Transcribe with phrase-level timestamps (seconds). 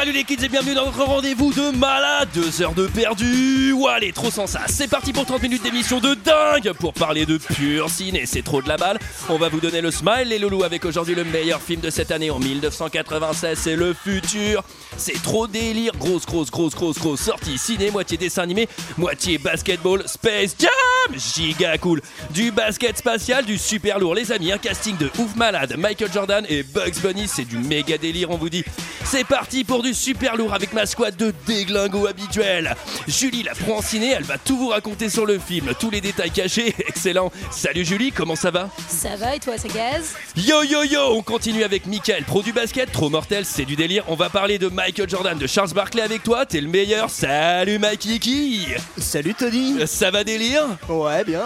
[0.00, 3.72] Salut les kids et bienvenue dans notre rendez-vous de malade, deux heures de perdu.
[3.74, 4.60] Ouais, allez, trop sans ça.
[4.66, 8.24] C'est parti pour 30 minutes d'émission de dingue pour parler de pur ciné.
[8.24, 8.98] C'est trop de la balle.
[9.28, 12.12] On va vous donner le smile, les loulous, avec aujourd'hui le meilleur film de cette
[12.12, 13.58] année en 1996.
[13.58, 14.64] C'est le futur.
[14.96, 15.92] C'est trop délire.
[15.98, 21.18] Grosse, grosse, grosse, grosse, grosse sortie ciné, moitié dessin animé, moitié basketball, Space Jam.
[21.18, 22.00] Giga cool.
[22.30, 24.50] Du basket spatial, du super lourd, les amis.
[24.50, 25.74] Un casting de ouf malade.
[25.76, 28.64] Michael Jordan et Bugs Bunny, c'est du méga délire, on vous dit.
[29.04, 32.74] C'est parti pour du super lourd avec ma squad de déglingos habituels.
[33.08, 36.00] Julie, la pro en ciné, elle va tout vous raconter sur le film, tous les
[36.00, 36.74] détails cachés.
[36.88, 37.32] Excellent.
[37.50, 38.68] Salut Julie, comment ça va?
[38.88, 42.52] Ça va et toi, c'est gaz Yo yo yo, on continue avec Michael, pro du
[42.52, 44.04] basket, trop mortel, c'est du délire.
[44.08, 47.10] On va parler de Michael Jordan, de Charles Barkley avec toi, t'es le meilleur.
[47.10, 48.20] Salut Mikey
[48.98, 50.64] Salut Tony Ça va délire?
[50.88, 51.44] Ouais, bien.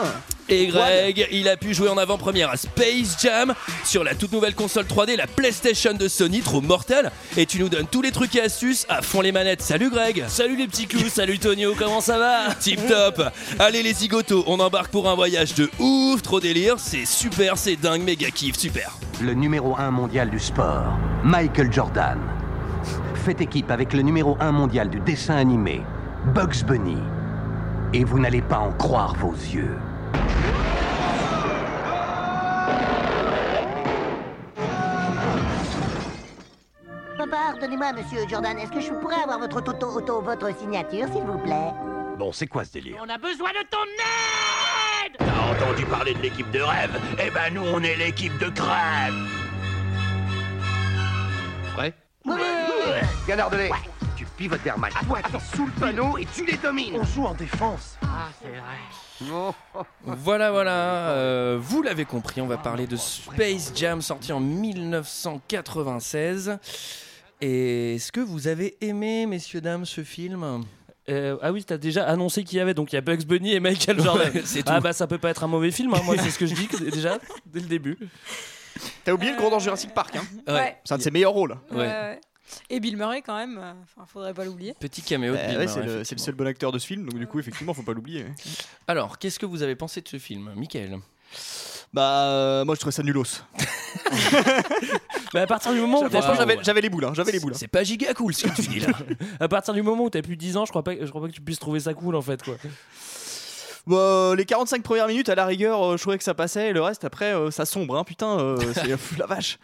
[0.49, 4.55] Et Greg, il a pu jouer en avant-première à Space Jam sur la toute nouvelle
[4.55, 7.11] console 3D, la PlayStation de Sony, trop mortel.
[7.39, 9.63] Et tu nous donnes tous les trucs et astuces à fond les manettes.
[9.63, 12.55] Salut Greg Salut les petits clous, salut Tonio, comment ça va?
[12.61, 13.23] Tip top
[13.59, 17.77] Allez les zigotos, on embarque pour un voyage de ouf, trop délire, c'est super, c'est
[17.77, 18.99] dingue, méga kiff, super.
[19.23, 20.93] Le numéro 1 mondial du sport,
[21.23, 22.19] Michael Jordan,
[23.25, 25.81] fait équipe avec le numéro 1 mondial du dessin animé,
[26.35, 26.99] Bugs Bunny.
[27.95, 29.77] Et vous n'allez pas en croire vos yeux.
[37.65, 41.39] Pardonnez-moi, monsieur Jordan, est-ce que je pourrais avoir votre toto auto, votre signature, s'il vous
[41.39, 41.73] plaît?
[42.19, 42.99] Bon, c'est quoi ce délire?
[43.03, 43.79] On a besoin de ton
[45.07, 45.17] aide!
[45.17, 46.91] T'as entendu parler de l'équipe de rêve?
[47.19, 49.15] Eh ben nous, on est l'équipe de crève!
[51.75, 51.95] Prêt
[52.27, 52.35] Oui,
[53.27, 53.71] Canard-de-lait
[54.15, 54.93] Tu pivotes vers Mike.
[55.07, 56.99] Toi, tu es sous le panneau et tu les domines.
[57.01, 57.97] On joue en défense.
[58.03, 58.61] Ah, c'est vrai.
[60.05, 66.59] Voilà, voilà, euh, vous l'avez compris, on va parler de Space Jam sorti en 1996.
[67.47, 70.65] Et Est-ce que vous avez aimé, messieurs, dames, ce film?
[71.11, 73.53] Euh, Ah oui, t'as déjà annoncé qu'il y avait, donc il y a Bugs Bunny
[73.53, 74.33] et Michael Jordan.
[74.35, 74.83] Ah tout.
[74.83, 76.67] bah ça peut pas être un mauvais film, hein, moi c'est ce que je dis
[76.67, 77.99] que- déjà dès le début.
[79.05, 80.25] T'as oublié le gros dans Jurassic Park, hein?
[80.49, 80.79] Ouais.
[80.85, 81.57] C'est un de ses meilleurs rôles.
[81.71, 82.19] Ouais.
[82.71, 84.75] Et Bill Murray quand même, euh, enfin faudrait pas l'oublier.
[84.81, 86.25] Petit caméo de Bah Bill ouais, Murray, c'est le, c'est le effectivement.
[86.25, 88.25] seul bon acteur de ce film, donc du coup, effectivement, faut pas l'oublier.
[88.89, 90.99] Alors, qu'est-ce que vous avez pensé de ce film, Michael?
[91.95, 93.45] Bah, euh, moi je trouvais ça nulos.
[95.33, 97.53] Mais à partir du moment où t'as Franchement, j'avais les boules, hein, j'avais les boules.
[97.53, 97.57] hein.
[97.57, 98.89] C'est pas giga cool ce que tu dis là.
[99.41, 101.23] à partir du moment où t'as plus de 10 ans, je crois pas je crois
[101.23, 102.57] pas que tu puisses trouver ça cool en fait quoi.
[103.87, 106.73] Bah, les 45 premières minutes, à la rigueur, euh, je trouvais que ça passait, et
[106.73, 109.59] le reste, après, euh, ça sombre, hein, putain, euh, c'est pff, la vache.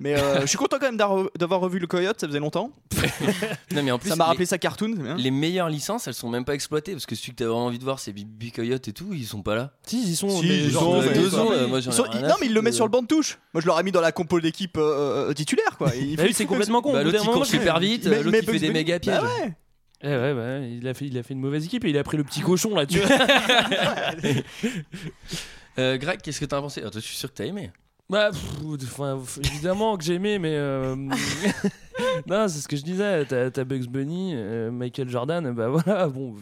[0.00, 2.70] Mais euh, je suis content quand même d'avoir d'avoir revu le Coyote, ça faisait longtemps.
[3.72, 5.16] non mais en plus, ça m'a rappelé sa cartoon, c'est bien.
[5.16, 7.78] les meilleures licences, elles sont même pas exploitées parce que celui que t'as vraiment envie
[7.80, 9.72] de voir, c'est Bibi Coyote et tout, ils sont pas là.
[9.86, 10.28] Si, ils sont.
[10.30, 12.12] Si, mais ils genre, sont, mais- deux ans, euh, moi j'en ai Ils sont- rien
[12.20, 12.74] ils- à non, mais il le foutre, met euh.
[12.74, 13.38] sur le banc de touche.
[13.54, 15.90] Moi, je l'aurais mis dans la compo d'équipe euh, euh, titulaire, quoi.
[15.96, 16.92] Il Bah oui, c'est complètement con.
[16.92, 18.44] Bah, au bout l'autre d'un il moment, court je- super vite, Mais- l'autre mais il
[18.44, 19.20] fait Bugs des Bunny- méga pièges.
[19.20, 19.52] Bah ouais.
[20.02, 22.04] Eh ouais, bah, il a fait, il a fait une mauvaise équipe et il a
[22.04, 23.16] pris le petit cochon là, tu vois.
[25.78, 26.82] Euh, Greg, qu'est-ce que t'as pensé?
[26.84, 27.70] Ah, toi, Je suis sûr que t'as aimé.
[28.10, 28.40] Bah, pff,
[28.90, 30.96] enfin, f- évidemment que j'ai aimé, mais euh,
[32.26, 33.26] non, c'est ce que je disais.
[33.26, 36.08] T'as t'as Bugs Bunny, euh, Michael Jordan, bah voilà.
[36.08, 36.34] Bon,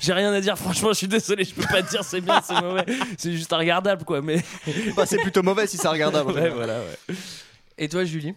[0.00, 0.58] j'ai rien à dire.
[0.58, 2.84] Franchement, je suis désolé, je peux pas te dire c'est bien, c'est mauvais.
[3.16, 4.20] C'est juste regardable, quoi.
[4.20, 4.42] Mais
[4.96, 6.32] Bah, c'est plutôt mauvais si ça regarde avant.
[6.32, 6.80] ouais, voilà.
[6.80, 7.14] Ouais.
[7.78, 8.34] Et toi, Julie?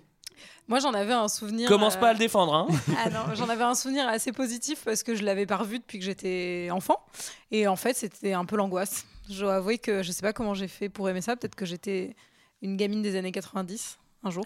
[0.67, 1.69] Moi j'en avais un souvenir.
[1.69, 2.67] Commence euh, pas à le défendre, hein.
[2.97, 5.99] Ah non, j'en avais un souvenir assez positif parce que je l'avais pas revu depuis
[5.99, 6.99] que j'étais enfant.
[7.51, 9.05] Et en fait, c'était un peu l'angoisse.
[9.29, 11.35] Je dois avouer que je sais pas comment j'ai fait pour aimer ça.
[11.35, 12.15] Peut-être que j'étais
[12.61, 14.45] une gamine des années 90 un jour.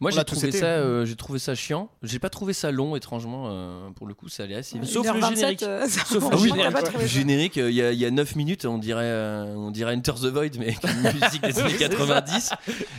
[0.00, 1.90] Moi, j'ai trouvé, ça, euh, j'ai trouvé ça chiant.
[2.02, 3.46] J'ai pas trouvé ça long, étrangement.
[3.48, 4.88] euh, pour le coup, ça allait assez vite.
[4.90, 5.62] Sauf le 1h27, générique.
[5.64, 6.84] euh, ça- Sauf le franchement, générique, t'as pas ouais.
[6.84, 7.14] trouvé Le ça.
[7.14, 10.12] générique, il y, a- il y a 9 minutes, on dirait, euh, on dirait Enter
[10.12, 12.50] the Void, mais avec une musique des années 90.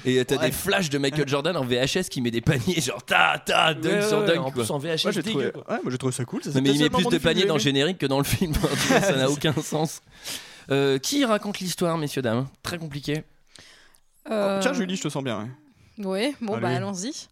[0.05, 0.45] Et t'as Ouais.
[0.47, 3.83] des flashs de Michael Jordan en VHS qui met des paniers, genre ta ta, dunk
[3.91, 4.39] Ouais, sur ouais, dunk.
[4.39, 4.63] En quoi.
[4.63, 5.73] plus, en VHS, Moi, j'ai dégueu, trouvé, quoi.
[5.75, 6.43] ouais, moi, j'ai trouvé ça cool.
[6.43, 8.17] Ça, Non, mais il met plus de film paniers dans le que générique que dans
[8.19, 8.53] le film.
[8.89, 10.01] Cas, ça n'a aucun sens.
[10.71, 12.47] Euh, qui raconte l'histoire, messieurs, dames?
[12.61, 13.23] Très compliqué.
[14.29, 14.59] Euh, aimé.
[14.61, 15.39] Tiens, Julie, je te sens bien.
[15.39, 15.47] ouais.
[15.99, 16.77] Oui, bon, bah Allez.
[16.77, 17.27] allons-y.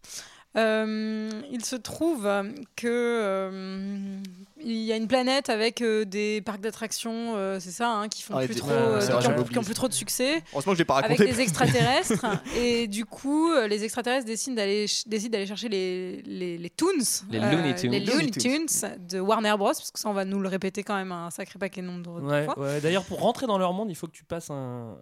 [0.56, 2.28] Euh, il se trouve
[2.76, 4.18] que euh,
[4.60, 8.22] il y a une planète avec euh, des parcs d'attractions, euh, c'est ça, hein, qui
[8.22, 10.84] font Ah, plus trop, euh, qui, ont, qui plus trop de succès, Heureusement que j'ai
[10.84, 11.32] pas avec raconté.
[11.32, 12.26] des extraterrestres.
[12.56, 16.88] et du coup, les extraterrestres décident d'aller ch- décident d'aller chercher les, les, les Toons,
[17.30, 17.90] Les Looney Tunes.
[17.92, 18.66] les Looney Tunes
[19.08, 19.66] de Warner Bros.
[19.68, 22.20] Parce que ça, on va nous le répéter quand même un sacré paquet de nombre
[22.20, 22.58] de Ouais, fois.
[22.58, 22.80] ouais.
[22.80, 24.54] D'ailleurs, pour rentrer dans leur monde, il faut que tu passes un,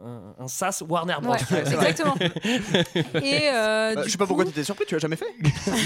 [0.05, 1.33] un, un sas Warner Bros.
[1.33, 2.15] Ouais, exactement.
[3.23, 5.27] Et euh, Bah, je sais pas pourquoi coup, t'étais surpris, tu l'as jamais fait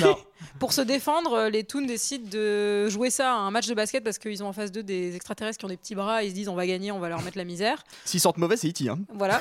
[0.03, 0.17] Non.
[0.59, 4.03] Pour se défendre, les Toons décident de jouer ça à un match match de basket
[4.03, 6.23] parce qu'ils ont en face d'eux des extraterrestres qui ont des petits bras.
[6.23, 7.85] Ils se disent on va gagner, on va leur mettre la misère.
[8.07, 8.89] S'ils sortent mauvais, c'est E.T.
[8.89, 8.99] Hein.
[9.15, 9.39] Voilà.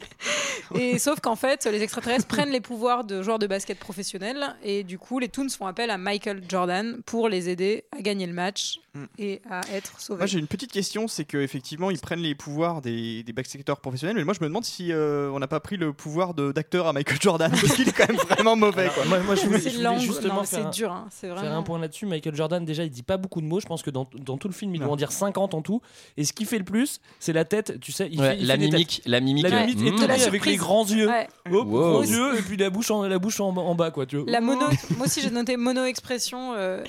[0.78, 4.84] et sauf qu'en fait, les extraterrestres prennent les pouvoirs de joueurs de basket professionnels et
[4.84, 8.34] du coup, les Toons font appel à Michael Jordan pour les aider à gagner le
[8.34, 9.04] match Mm.
[9.18, 10.18] et à être sauvés.
[10.18, 14.16] Moi j'ai une petite question, c'est qu'effectivement ils prennent les pouvoirs des, des basketteurs professionnels,
[14.16, 16.92] mais moi je me demande si euh, on n'a pas pris le pouvoir d'acteur à
[16.92, 18.90] Michael Jordan, parce qu'il est quand même vraiment mauvais.
[18.94, 19.04] Quoi.
[19.04, 21.58] Moi, moi, je voulais, je voulais justement non, faire, dur, hein, c'est faire vraiment.
[21.58, 22.06] un point là-dessus.
[22.06, 23.60] Michael Jordan, déjà, il dit pas beaucoup de mots.
[23.60, 24.86] Je pense que dans, dans tout le film, il Non.
[24.86, 25.80] doit en dire 50 en tout.
[26.16, 27.78] Et ce qui fait le plus, c'est la tête.
[27.80, 29.48] Tu sais, il Ouais, fait, il la fait mimique, la mimique.
[29.48, 29.66] La ouais.
[29.66, 30.06] mimique Mmh.
[30.06, 31.08] la avec les grands yeux.
[31.08, 31.28] Ouais.
[31.50, 31.64] Wow.
[31.64, 34.06] grands yeux, et puis la bouche en, la bouche en, en bas, quoi.
[34.06, 34.30] Tu vois.
[34.30, 36.82] La mono, moi aussi j'ai noté mono-expression, euh,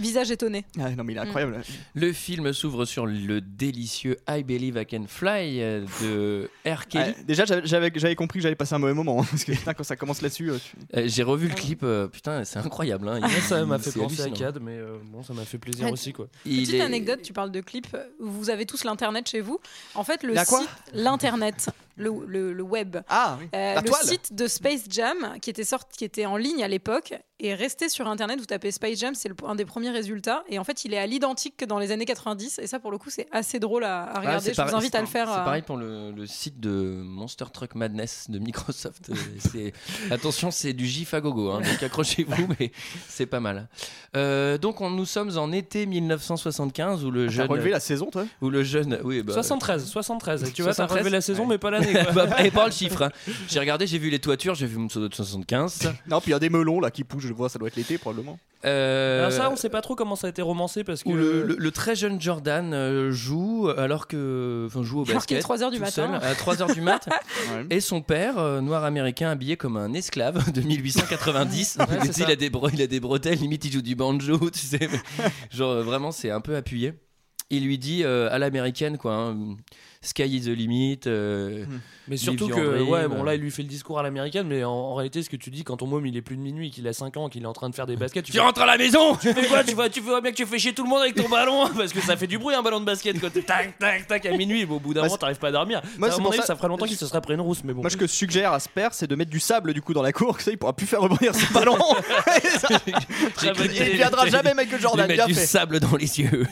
[0.00, 0.64] visage étonné.
[0.78, 1.60] Ah, non mais il est incroyable.
[1.94, 6.86] Le film s'ouvre sur le délicieux I Believe I Can Fly euh, de R.
[6.88, 7.04] Kelly.
[7.10, 9.84] Ouais, déjà j'avais- compris que j'allais passer un mauvais moment, hein, parce que putain, quand
[9.84, 13.08] ça commence là-dessus, euh, tu- Euh, J'ai revu le clip, euh, putain, c'est incroyable.
[13.08, 13.20] Hein.
[13.20, 14.30] Moi, ça m'a fait penser à.
[14.30, 15.92] Cad, mais euh, bon, ça m'a fait plaisir Ouais.
[15.92, 16.28] aussi, quoi.
[16.46, 19.58] Il Petite est- anecdote, tu parles de clips, vous avez tous l'internet chez vous.
[19.94, 22.96] En fait, le site, l'internet, le, le- le web.
[23.08, 23.48] Ah oui.
[23.54, 26.62] Euh, La le toile site de Space Jam, qui était, sorti, qui était en ligne
[26.64, 28.38] à l'époque, est resté sur Internet.
[28.38, 30.44] Vous tapez Space Jam, c'est le- un des premiers résultats.
[30.48, 32.58] Et en fait, il est à l'identique que dans les années 90.
[32.58, 34.50] Et ça, pour le coup, c'est assez drôle à, à Ah, regarder.
[34.50, 35.28] Je pareil- vous invite à le faire.
[35.28, 39.10] C'est euh, pareil pour le, le site de Monster Truck Madness de Microsoft.
[39.56, 39.70] Euh,
[40.10, 42.72] Attention, c'est du gif à gogo, hein, donc accrochez-vous, mais
[43.08, 43.68] c'est pas mal.
[44.16, 47.46] Euh, donc, on, nous sommes en été 1975 où le T'as jeune.
[47.48, 48.24] relevé la saison toi?
[48.40, 48.98] Où le jeune.
[49.04, 50.52] Oui, bah, 73, 73.
[50.52, 51.48] Tu vois, t'as 73, relevé la saison, ouais.
[51.50, 52.12] mais pas quoi.
[52.26, 53.02] bah, et pas le chiffre.
[53.02, 53.10] hein.
[53.48, 55.92] J'ai regardé, j'ai vu les toitures, j'ai vu mon pseudo de 75.
[56.08, 57.76] Non, puis il y a des melons là qui poussent, je vois, ça doit être
[57.76, 58.38] l'été probablement.
[58.64, 61.14] Euh, Alors ça, on sait pas trop comment ça a été romancé parce que où
[61.14, 65.36] le, le- le très jeune Jordan euh, joue alors que enfin joue au Alors qu'il
[65.36, 66.18] est basket 3 heures du tout matin.
[66.20, 67.06] seul, à 3 heures du mat
[67.54, 67.66] Ouais.
[67.68, 72.12] et son père euh, noir américain habillé comme un esclave de 1890 Ouais, Tu c'est
[72.14, 72.28] sais, ça.
[72.28, 74.88] il a des bro- il a des bretelles limite il joue du banjo tu sais
[75.50, 76.94] genre euh, vraiment c'est un peu appuyé
[77.50, 79.36] il lui dit euh, à l'américaine quoi hein,
[80.04, 81.64] sky is the limit euh,
[82.08, 84.70] Mais surtout que, ouais, bon là, il lui fait le discours à l'américaine, mais en,
[84.70, 86.86] en réalité, ce que tu dis quand ton môme il est plus de minuit, qu'il
[86.86, 88.60] a 5 ans, qu'il est en train de faire des baskets, tu tu fais, rentres
[88.60, 90.74] à la maison tu fais quoi Tu vois, tu vois bien que tu fais chier
[90.74, 92.84] tout le monde avec ton ballon parce que ça fait du bruit un ballon de
[92.84, 94.64] basket quand t'es tac tac tac à minuit.
[94.66, 95.80] Bon, au bout d'un moment, t'arrives pas à dormir.
[95.98, 97.72] moi, à mon avis, ça- ça ferait longtemps qu'il se serait pris une rousse, mais
[97.72, 97.80] bon.
[97.80, 100.02] Moi, ce que je suggère à Sper, c'est de mettre du sable du coup dans
[100.02, 101.78] la cour, que ça il pourra plus faire rebondir ses ballons.
[103.34, 105.46] Très bonne il viendra jamais Michael lui Jordan, mettre bien du fait.
[105.46, 106.46] sable dans les yeux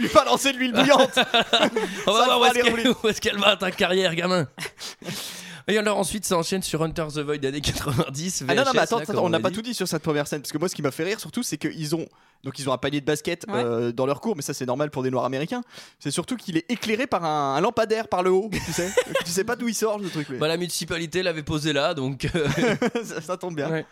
[0.00, 1.14] Lui balancer de l'huile bouillante.
[2.06, 4.48] On va voir où est-ce qu'elle va ta carrière, gamin.
[5.70, 8.44] Et alors ensuite, ça enchaîne sur Hunter the Void années 90.
[8.48, 10.02] Ah non, non, mais attends, là, attends, comme on n'a pas tout dit sur cette
[10.02, 10.40] première scène.
[10.42, 12.06] Parce que moi, ce qui m'a fait rire surtout, c'est qu'ils ont.
[12.42, 13.62] Donc, ils ont un panier de basket Ouais.
[13.62, 15.60] euh, dans leur cours, mais ça, c'est normal pour des noirs américains.
[15.98, 18.90] C'est surtout qu'il est éclairé par un, un lampadaire par le haut, tu sais.
[19.26, 20.26] tu sais pas d'où il sort, le truc.
[20.30, 22.26] mais- Bah, la municipalité l'avait posé là, donc.
[22.34, 22.48] euh,
[23.04, 23.70] ça, ça tombe bien.
[23.70, 23.84] Ouais.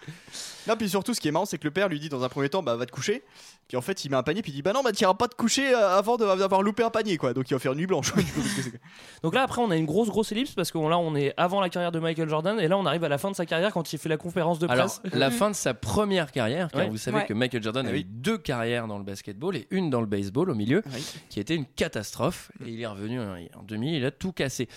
[0.66, 2.28] Non, puis surtout, ce qui est marrant, c'est que le père lui dit dans un
[2.30, 3.22] premier temps, bah va te coucher.
[3.69, 5.28] Puis en fait, il met un panier, puis il dit, bah non, bah t'iras pas
[5.28, 7.34] te coucher euh, avant de- d'avoir loupé un panier, quoi.
[7.34, 8.14] Donc il va faire une nuit blanche.
[8.14, 8.80] Du coup, parce que c'est-
[9.22, 11.60] Donc là, après, on a une grosse, grosse ellipse parce que là, on est avant
[11.60, 13.73] la carrière de Michael Jordan et là, on arrive à la fin de sa carrière
[13.73, 15.12] quand il fait la conférence de Alors, presse.
[15.15, 16.88] la fin de sa première carrière, car Ouais.
[16.88, 17.26] vous savez Ouais.
[17.26, 18.06] que Michael Jordan Ah avait oui.
[18.09, 21.05] deux carrières dans le basketball et une dans le baseball au milieu, Oui.
[21.29, 22.50] qui était une catastrophe.
[22.65, 24.69] Et il est revenu en en 2000, il a tout cassé.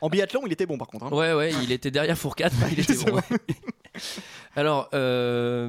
[0.00, 1.06] En biathlon, il était bon par contre.
[1.06, 1.10] hein.
[1.12, 3.20] Ouais, ouais, il était derrière Fourcade, mais il était C'est bon.
[4.56, 5.68] Alors, euh,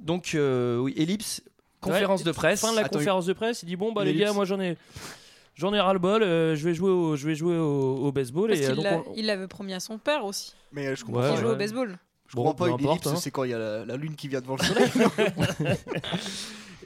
[0.00, 1.42] donc, euh, oui, Ellipse,
[1.80, 2.60] conférence Ouais, de presse.
[2.60, 4.60] Fin de la Attends, conférence de presse, il dit bon bah les gars, moi j'en
[4.60, 4.76] ai,
[5.54, 8.12] j'en ai ras le bol, euh, je vais jouer au, je vais jouer au, au
[8.12, 10.54] baseball Parce et euh, qu'il donc l'a- on- il l'avait promis à son père aussi.
[10.72, 11.40] Mais euh, je comprends Ouais, qui pas.
[11.40, 11.52] joue ouais.
[11.54, 11.98] au baseball.
[12.28, 13.20] Je comprends Bon, pas peu une importe, ellipse, hein.
[13.22, 14.90] c'est quand il y a la, la lune qui vient devant le soleil.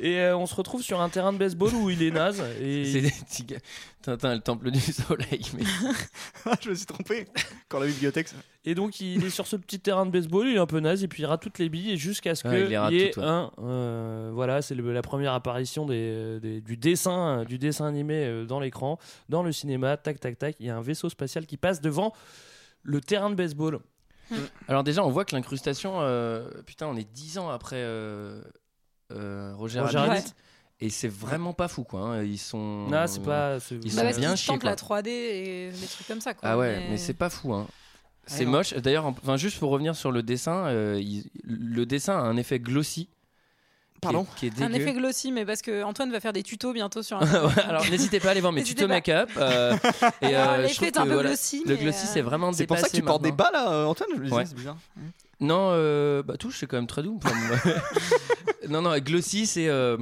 [0.01, 2.85] et euh, on se retrouve sur un terrain de baseball où il est naze et
[2.93, 3.59] C'est des petits gars.
[4.03, 5.41] Tintin, le temple du soleil.
[5.57, 5.65] Mais...
[6.63, 7.27] je me suis trompé.
[7.69, 8.29] Quand la bibliothèque.
[8.29, 10.81] ça- Et donc il est sur ce petit terrain de baseball, il est un peu
[10.81, 12.93] naze et puis il rate toutes les billes jusqu'à ce Ouais, il qu'il les rate
[12.93, 13.29] y ait toutes, ouais.
[13.29, 18.25] un euh, voilà c'est le- la première apparition des, des- du dessin du dessin animé
[18.27, 18.99] euh, dans l'écran,
[19.29, 22.13] dans le cinéma, tac tac tac, il y a un vaisseau spatial qui passe devant
[22.83, 23.81] le terrain de baseball.
[24.67, 28.43] Alors, déjà, on voit que l'incrustation, euh, putain, on est 10 ans après euh, euh,
[29.11, 30.11] Roger, Roger Rabbit.
[30.11, 30.35] Rabbit.
[30.81, 32.01] Et c'est vraiment pas fou, quoi.
[32.01, 32.23] hein.
[32.23, 32.87] Ils sont.
[32.91, 34.71] Non, c'est pas c'est- Ils Bah, sont parce bien qu'il chiés, tente quoi.
[34.71, 36.35] la 3D et des trucs comme ça.
[36.35, 36.49] Quoi.
[36.51, 37.55] Ah ouais, mais, c'est pas fou.
[37.55, 37.67] Hein.
[38.27, 38.51] C'est non.
[38.51, 38.75] moche.
[38.75, 42.37] D'ailleurs, en- enfin, juste pour revenir sur le dessin, euh, il- le dessin a un
[42.37, 43.05] effet glossy.
[43.07, 46.43] qui est- Pardon Qui est, un effet glossy, mais parce que Antoine va faire des
[46.43, 47.47] tutos bientôt sur un.
[47.47, 48.95] Ouais, Alors n'hésitez pas à aller voir mes N'hésitez tutos pas.
[48.95, 49.31] make-up.
[49.39, 49.75] euh,
[50.21, 51.63] et, euh, je L'effet est un que, peu voilà, glossy.
[51.65, 53.45] Le mais, glossy, euh, c'est vraiment C'est pour ça que dépassé tu portes des maintenant.
[53.53, 54.45] bas là, euh, Antoine Je me disais, Ouais.
[54.45, 54.77] c'est bizarre.
[55.41, 57.21] Non, euh, bah touche, c'est quand même très doux.
[58.69, 59.69] Non, non, glossy, c'est.
[59.69, 59.97] euh,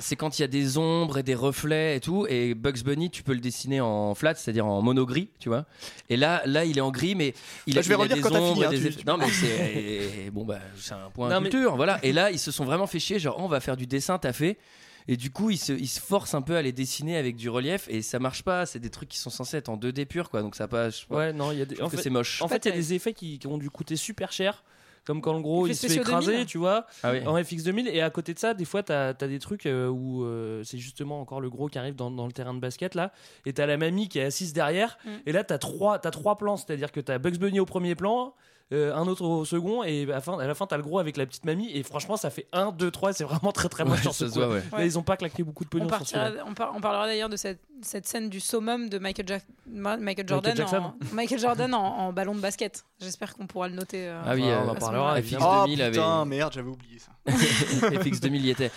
[0.00, 2.26] c'est quand il y a des ombres et des reflets et tout.
[2.30, 5.66] Et Bugs Bunny, tu peux le dessiner en flat, c'est-à-dire en mono gris, tu vois.
[6.08, 7.34] Et là, là, il est en gris, mais
[7.66, 8.70] il Bah, a, je vais il a redire des quand t'as ombres fini, et hein,
[8.90, 11.98] des tu- Non, mais c'est bon, bah, c'est un point Non, mais- culture, voilà.
[12.02, 14.16] Et là, ils se sont vraiment fait chier, genre, oh, on va faire du dessin,
[14.18, 14.56] t'as fait.
[15.06, 17.50] Et du coup, ils se, ils se forcent un peu à les dessiner avec du
[17.50, 18.64] relief et ça marche pas.
[18.66, 20.40] C'est des trucs qui sont censés être en 2D pur, quoi.
[20.42, 21.06] Donc ça passe.
[21.10, 21.76] Ouais, non, il y a des.
[21.76, 22.40] Je En trouve que fait, c'est moche.
[22.40, 24.64] en fait, il y a des effets qui, qui ont dû coûter super cher.
[25.06, 26.46] Comme quand le gros il se fait écraser, 2000.
[26.46, 27.20] tu vois, Ah oui.
[27.26, 27.88] en FX 2000.
[27.88, 30.78] Et à côté de ça, des fois, t'as as des trucs euh, où euh, c'est
[30.78, 33.12] justement encore le gros qui arrive dans, dans le terrain de basket là.
[33.44, 34.96] Et t'as la mamie qui est assise derrière.
[35.04, 35.10] Mm.
[35.26, 36.56] Et là, t'as trois, as trois plans.
[36.56, 38.32] C'est-à-dire que t'as Bugs Bunny au premier plan.
[38.72, 40.98] Euh, un autre au second et à la fin, à la fin t'as le gros
[40.98, 43.84] avec la petite mamie et franchement ça fait 1, 2, 3 c'est vraiment très très
[43.84, 44.62] moche Ouais, sur ce voit, ouais.
[44.72, 47.06] Là, ils ont pas claqué beaucoup de pognon On, sur partira- on, par- on parlera
[47.06, 50.76] d'ailleurs de cette, cette scène du summum de Michael, Jack- Michael Jordan, Jackson.
[50.76, 52.84] en, Michael Jordan en, en ballon de basket.
[53.00, 54.08] J'espère qu'on pourra le noter.
[54.08, 55.12] euh, Ah oui, euh, on en à ce parlera.
[55.16, 55.60] FX évidemment.
[55.62, 55.90] Oh 2000 avait.
[55.92, 57.12] putain, merde, j'avais oublié ça.
[58.00, 58.70] FX 2000 y était.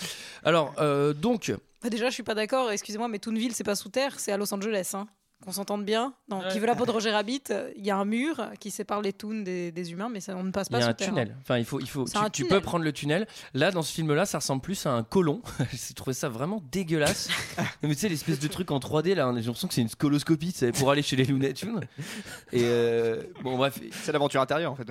[0.43, 2.71] Alors, euh, donc, Bah, déjà, je suis pas d'accord.
[2.71, 4.91] Excusez-moi, mais Toonville, c'est pas sous terre, c'est à Los Angeles.
[4.95, 5.07] hein.
[5.43, 6.13] Qu'on s'entende bien.
[6.27, 6.49] Dans Ouais.
[6.51, 7.43] Qui veut la peau de Roger Rabbit
[7.75, 10.43] Il y a un mur qui sépare les toons des, des humains, mais ça, on
[10.43, 11.09] ne passe il pas y a un terre.
[11.09, 11.35] tunnel.
[11.41, 12.05] Enfin, il faut, il faut.
[12.33, 13.27] Tu, peux prendre le tunnel.
[13.53, 15.41] Là, dans ce film-là, ça ressemble plus à un colon.
[15.71, 17.29] J'ai trouvé ça vraiment dégueulasse.
[17.83, 20.51] Mais tu sais, l'espèce de truc en 3D là, j'ai l'impression que c'est une scoloscopie,
[20.53, 21.81] c'est pour aller chez les Looney Tunes.
[22.51, 23.79] Et euh, bon, bref.
[23.91, 24.87] C'est l'aventure intérieure en fait.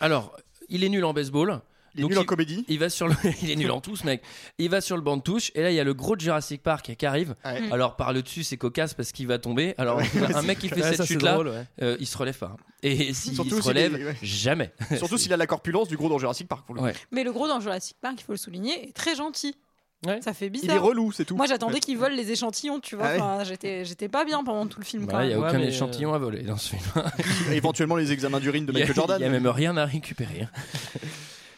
[0.00, 0.36] Alors,
[0.68, 1.60] il est nul en baseball.
[1.96, 2.64] Il est Donc, nul en comédie.
[2.68, 4.22] Il va sur le, il est nul en tous, mec.
[4.58, 6.20] Il va sur le banc de touche et là il y a le gros de
[6.20, 7.34] Jurassic Park qui arrive.
[7.44, 7.60] Ouais.
[7.62, 7.72] Mm.
[7.72, 9.74] Alors par le dessus c'est cocasse parce qu'il va tomber.
[9.78, 11.48] Alors Ouais, un mec qui fait Ouais, cette ça, chute là, drôle,
[11.80, 11.96] ouais.
[11.98, 12.56] il se relève pas.
[12.82, 14.16] Et s'il Surtout se relève, est- ouais.
[14.22, 14.72] jamais.
[14.96, 16.82] Surtout s'il a la corpulence du gros dans Jurassic Park pour le.
[17.10, 19.56] Mais le gros dans Jurassic Park, il faut le souligner, est très gentil.
[20.06, 20.20] Ouais.
[20.20, 20.82] Ça fait Il est bizarre.
[20.82, 21.36] relou, c'est tout.
[21.36, 23.06] Moi, j'attendais qu'il vole les échantillons, tu vois.
[23.06, 23.20] Ah ouais.
[23.20, 25.06] Enfin, j'étais, j'étais pas bien pendant tout le film.
[25.06, 26.82] Bah, il n'y a aucun échantillon à voler dans ce film.
[27.50, 29.16] Éventuellement les examens d'urine de Michael Jordan.
[29.18, 30.46] Il n'y a même rien à récupérer.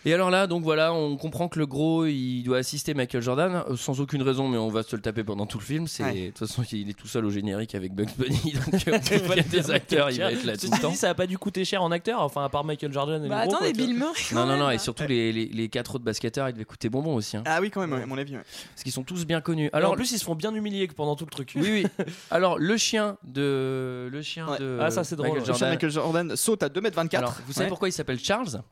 [0.04, 3.62] Et alors là, donc voilà, on comprend que le gros, il doit assister Michael Jordan
[3.68, 5.86] euh, sans aucune raison, mais on va se le taper pendant tout le film.
[5.88, 6.14] C'est Ouais.
[6.22, 8.98] de toute façon, il est tout seul au générique avec Bugs Bunny, donc euh,
[9.30, 10.90] il y a des acteurs, il va être là tout le temps.
[10.90, 13.28] dit, ça a pas dû coûter cher en acteur, enfin à part Michael Jordan et
[13.28, 14.12] Bah, le gros, attendez, quoi, Bill Murray.
[14.32, 17.16] Non, non, non, et surtout les, les, les quatre autres basketteurs, ils devaient coûter bonbon
[17.16, 18.34] aussi, hein, Ah oui, quand même, ouais, à mon avis.
[18.36, 18.42] ouais.
[18.74, 19.68] parce qu'ils sont tous bien connus.
[19.72, 21.52] Alors en plus, ils se font bien humilier pendant tout le truc.
[21.56, 22.06] oui, oui.
[22.30, 24.58] Alors, le chien de, le chien Ouais.
[24.58, 25.48] de Ah, ça, c'est drôle, Michael ouais.
[25.48, 26.26] Le chien de Jordan.
[26.26, 27.16] Michael Jordan saute à 2m24.
[27.16, 27.68] Alors, vous savez Ouais.
[27.68, 28.62] pourquoi il s'appelle Charles?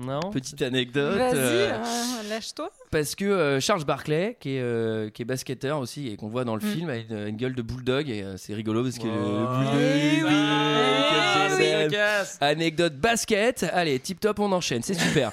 [0.00, 0.20] Non?
[0.30, 1.18] Petite anecdote.
[1.18, 2.70] Vas-y, euh, euh, lâche-toi.
[2.90, 6.44] Parce que euh, Charles Barclay, qui est, euh, qui est basketteur aussi et qu'on voit
[6.44, 6.72] dans le Mm.
[6.72, 9.08] film, a une, une gueule de bulldog et euh, c'est rigolo parce que Oh.
[9.08, 9.74] bulldog.
[9.80, 11.56] Eh oui, eh oui.
[11.56, 11.92] scène.
[12.40, 13.64] Anecdote basket.
[13.72, 15.30] Allez, tip top, on enchaîne, c'est super.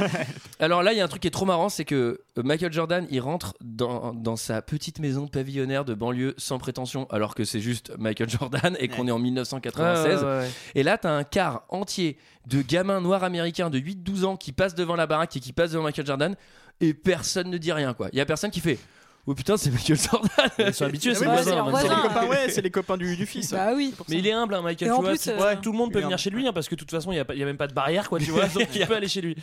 [0.60, 3.06] Alors là, il y a un truc qui est trop marrant, c'est que Michael Jordan,
[3.10, 7.60] il rentre dans, dans sa petite maison pavillonnaire de banlieue sans prétention, alors que c'est
[7.60, 10.20] juste Michael Jordan et qu'on est en 1996.
[10.22, 10.50] Ouais, ouais, ouais.
[10.74, 14.74] Et là, t'as un quart entier de gamins noirs américains de 8-12 ans qui passent
[14.74, 16.34] devant la baraque et qui passent devant Michael Jordan
[16.80, 18.08] et personne ne dit rien, quoi.
[18.12, 18.78] Il y a personne qui fait
[19.26, 22.22] Oh putain, c'est Michael Jordan Ils sont habitués, Ah c'est bah, temps.
[22.22, 23.50] les ouais, c'est les copains du, du fils.
[23.52, 23.94] Bah oui.
[24.08, 24.88] Mais il est humble, hein, Michael.
[24.88, 26.66] Et tu en vois, plus, euh, tout le monde peut venir chez lui, hein, parce
[26.66, 28.08] que de toute façon, il n'y a, pas- il y a même pas de barrière,
[28.08, 28.46] quoi, tu vois.
[28.54, 29.36] donc il peut aller chez lui.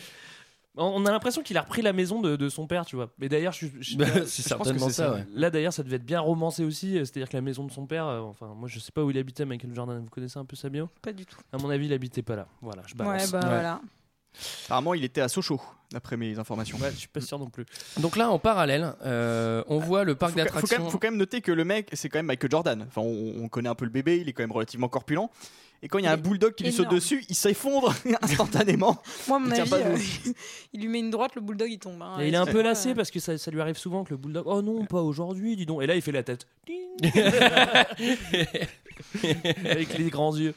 [0.78, 3.10] On a l'impression qu'il a repris la maison de, de son père, tu vois.
[3.20, 5.26] Mais d'ailleurs, je, je- Bah, je pense certainement que c'est ça, ouais.
[5.36, 6.98] Là, d'ailleurs, ça devait être bien romancé aussi.
[6.98, 9.10] euh, C'est-à-dire que la maison de son père, euh, enfin, moi, je sais pas où
[9.12, 10.02] il habitait, Michael Jordan.
[10.04, 11.38] Vous connaissez un peu sa bio Pas du tout.
[11.54, 12.48] À mon avis, il habitait pas là.
[12.62, 13.32] Voilà, je Ouais, balance.
[13.32, 13.46] bah Ouais.
[13.48, 13.82] voilà.
[14.66, 15.62] Apparemment, il était à Sochaux,
[15.92, 16.78] d'après mes informations.
[16.78, 17.66] Ouais, je suis pas sûr non plus.
[18.00, 20.80] Donc là, en parallèle, euh, on voit le parc Faut, faut d'attractions.
[20.84, 22.86] même, faut quand même noter que le mec, c'est quand même Michael Jordan.
[22.88, 25.30] Enfin, on, on connaît un peu le bébé, il est quand même relativement corpulent.
[25.86, 26.96] Et quand il y a un bulldog qui lui saute énorme.
[26.96, 29.00] dessus, il s'effondre instantanément.
[29.28, 29.98] Moi, à mon Il avis, euh,
[30.74, 32.02] il lui met une droite, le bulldog il tombe.
[32.02, 32.18] hein.
[32.20, 34.10] Et il est un peu lassé euh, parce que ça, ça lui arrive souvent que
[34.10, 34.46] le bulldog.
[34.48, 35.84] Oh non, pas aujourd'hui, dis donc.
[35.84, 36.48] Et là, il fait la tête.
[39.66, 40.54] Avec les grands yeux.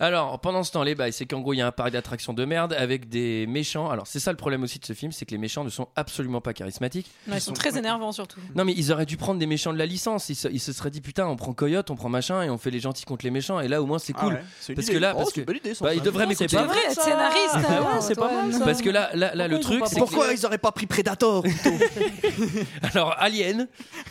[0.00, 2.32] Alors, pendant ce temps, les bails, c'est qu'en gros, il y a un parc d'attractions
[2.34, 3.88] de merde avec des méchants.
[3.90, 5.88] Alors, c'est ça le problème aussi de ce film, c'est que les méchants ne sont
[5.96, 7.10] absolument pas charismatiques.
[7.28, 8.40] non, ils sont sont- très énervants surtout.
[8.56, 10.28] Non, mais ils auraient dû prendre des méchants de la licence.
[10.28, 12.58] Ils se, ils se seraient dit, putain, on prend Coyote, on prend machin et on
[12.58, 13.60] fait les gentils contre les méchants.
[13.60, 14.33] Et là, au moins, c'est cool.
[14.34, 14.92] Ah ouais, Parce idée.
[14.94, 15.84] que là, Oh, parce c'est une que- bonne idée, ça.
[15.84, 16.56] Bah, ils devraient m'écouter.
[16.56, 17.02] pas C'est vrai, mal, être ça.
[17.04, 17.54] scénariste.
[17.54, 18.64] Ouais, hein, c'est pas mal, ça.
[18.64, 19.98] Parce que là, là, là le Pourquoi ils truc, c'est.
[19.98, 21.70] Pourquoi ils auraient pas pris Predator plutôt
[22.94, 23.68] Alors, Alien,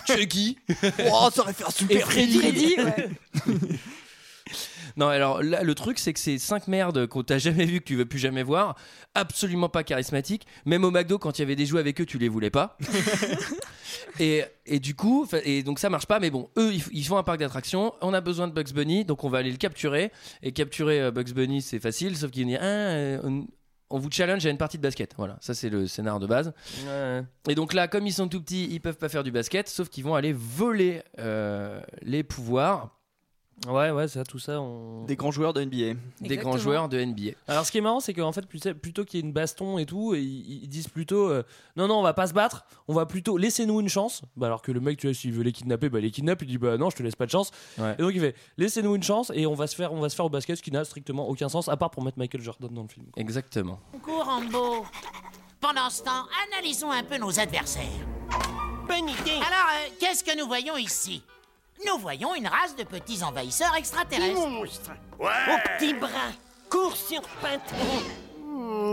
[0.08, 0.58] Chucky.
[1.12, 2.75] Oh, ça aurait fait un super Et Freddy.
[4.98, 7.86] Non, alors là, le truc, c'est que ces cinq merdes qu'on t'a jamais vu, que
[7.86, 8.76] tu veux plus jamais voir,
[9.16, 10.46] absolument pas charismatiques.
[10.66, 12.78] Même au McDo, quand il y avait des jouets avec eux, tu les voulais pas.
[14.20, 16.20] et, et du coup, et donc ça marche pas.
[16.20, 17.94] Mais bon, eux, ils, font un parc d'attractions.
[18.02, 20.12] On a besoin de Bugs Bunny, donc on va aller le capturer.
[20.42, 23.48] Et capturer euh, Bugs Bunny, c'est facile, sauf qu'il dit ah, euh, on,
[23.94, 25.14] on vous challenge à une partie de basket.
[25.18, 26.52] Voilà, ça c'est le scénar de base.
[26.88, 27.24] Ouais.
[27.48, 29.90] Et donc là, comme ils sont tout petits, ils peuvent pas faire du basket, sauf
[29.90, 32.98] qu'ils vont aller voler euh, les pouvoirs
[33.68, 34.60] Ouais, ouais, ça, tout ça.
[34.60, 35.06] On...
[35.06, 35.76] Des grands joueurs de NBA.
[35.76, 36.52] Des Exactement.
[36.52, 37.32] grands joueurs de NBA.
[37.48, 39.86] Alors, ce qui est marrant, c'est qu'en fait, plutôt, qu'il y ait une baston et
[39.86, 41.44] tout, ils, ils disent plutôt euh,
[41.76, 44.22] non, non, on va pas se battre, on va plutôt laissez-nous une chance.
[44.36, 46.42] Bah, alors que le mec, tu vois, s'il veut les kidnapper, bah, il les kidnappe,
[46.42, 47.52] il dit bah non, je te laisse pas de chance.
[47.78, 47.96] Ouais.
[47.98, 50.16] Et donc, il fait laissez-nous une chance et on va se faire, on va se
[50.16, 52.74] faire au basket, ce qui n'a strictement aucun sens, à part pour mettre Michael Jordan
[52.74, 53.06] dans le film.
[53.16, 53.80] Exactement.
[53.92, 54.86] Coucou Rambo.
[55.60, 57.84] Pendant ce temps, analysons un peu nos adversaires.
[58.88, 59.32] Bonne idée.
[59.32, 61.24] Alors, euh, qu'est-ce que nous voyons ici?
[61.86, 64.48] Nous voyons une race de petits envahisseurs extraterrestres.
[64.48, 64.92] Monstre.
[65.20, 65.25] Au
[65.78, 66.32] petit bras.
[66.70, 67.74] Cours sur pattes.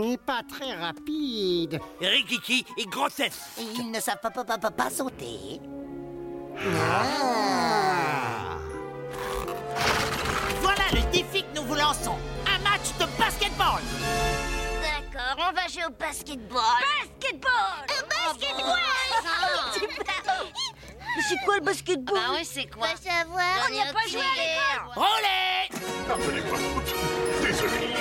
[0.03, 1.79] Il est pas très rapide.
[1.99, 3.51] Rikiki et grossesse.
[3.59, 5.59] Et ils ne savent pas, pas, pas, pas, pas sauter.
[10.61, 12.17] Voilà le défi que nous vous lançons.
[12.47, 13.81] Un match de basketball.
[14.81, 16.61] D'accord, on va jouer au basketball.
[17.21, 18.79] Basketball Basketball
[21.15, 24.07] Mais c'est quoi le basketball Bah oui, c'est quoi Va savoir, on n'y a pas
[24.09, 26.57] joué à l'école Roulez Pardonnez-moi.
[27.41, 27.93] Désolé.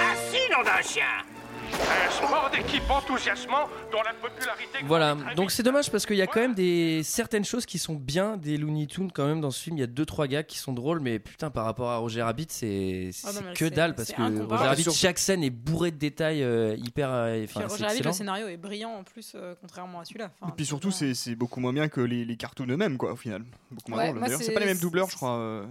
[0.00, 1.33] Assis, nom d'un chien.
[1.74, 4.78] Un sport d'équipe enthousiasmant dont la popularité.
[4.84, 7.94] Voilà, donc c'est dommage parce qu'il y a quand même des certaines choses qui sont
[7.94, 9.76] bien des Looney Tunes quand même dans ce film.
[9.76, 12.22] Il y a deux trois gars qui sont drôles, mais putain par rapport à Roger
[12.22, 14.22] Rabbit, c'est Ah que dalle parce que.
[14.44, 17.10] Roger Rabbit, chaque scène est bourrée de détails euh, hyper.
[17.10, 20.30] euh, Roger Rabbit, le scénario est brillant en plus, euh, contrairement à celui-là.
[20.40, 23.12] Enfin, Et puis surtout, c'est c'est beaucoup moins bien que les, les cartoons eux-mêmes, quoi,
[23.12, 23.44] au final.
[23.70, 24.18] Beaucoup moins Ouais, drôle.
[24.18, 25.64] moi, D'ailleurs, c'est- c'est pas les mêmes doubleurs, je crois.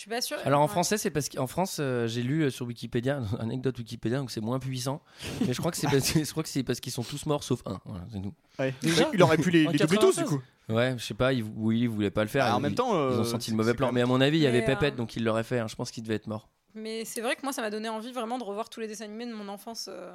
[0.00, 0.06] Euh.
[0.06, 0.38] Je suis pas sûre.
[0.44, 0.68] Alors en Ouais.
[0.70, 4.40] français, c'est parce qu'en France, euh, j'ai lu euh, sur Wikipédia, anecdote Wikipédia, donc c'est
[4.40, 5.02] moins puissant.
[5.46, 7.42] Mais je crois que c'est parce, je crois que c'est parce qu'ils sont tous morts
[7.44, 7.80] sauf un.
[7.84, 8.32] Voilà, c'est tout.
[8.58, 8.74] Ouais.
[8.82, 10.28] Déjà Il aurait pu les, les doubler tous, du 96.
[10.28, 10.40] coup.
[10.72, 12.44] Ouais, je sais pas, ils, oui, ils voulaient pas le faire.
[12.46, 13.90] Ah, en Ils- même temps, ils ont euh, senti le mauvais plan.
[13.92, 15.58] Mais à mon avis, il y avait euh, Pépette, donc il l'aurait fait.
[15.58, 15.66] hein.
[15.68, 16.48] Je pense qu'il devait être mort.
[16.74, 19.04] Mais c'est vrai que moi, ça m'a donné envie vraiment de revoir tous les dessins
[19.06, 20.12] animés de mon enfance euh,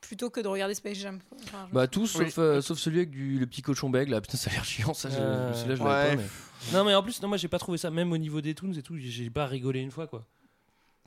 [0.00, 1.18] plutôt que de regarder Space Jam.
[1.44, 2.26] Enfin, je Bah tous, Oui.
[2.26, 4.20] sauf, euh, sauf celui avec du, le petit cochon bègue là.
[4.20, 5.08] Putain, ça a l'air chiant ça.
[5.10, 5.88] je- Euh, Celui-là, je ouais.
[5.88, 6.22] l'avais pas.
[6.22, 8.54] mais- Non, mais en plus, non, moi, j'ai pas trouvé ça, même au niveau des
[8.54, 10.24] Toons et tout, j'ai pas rigolé une fois, quoi.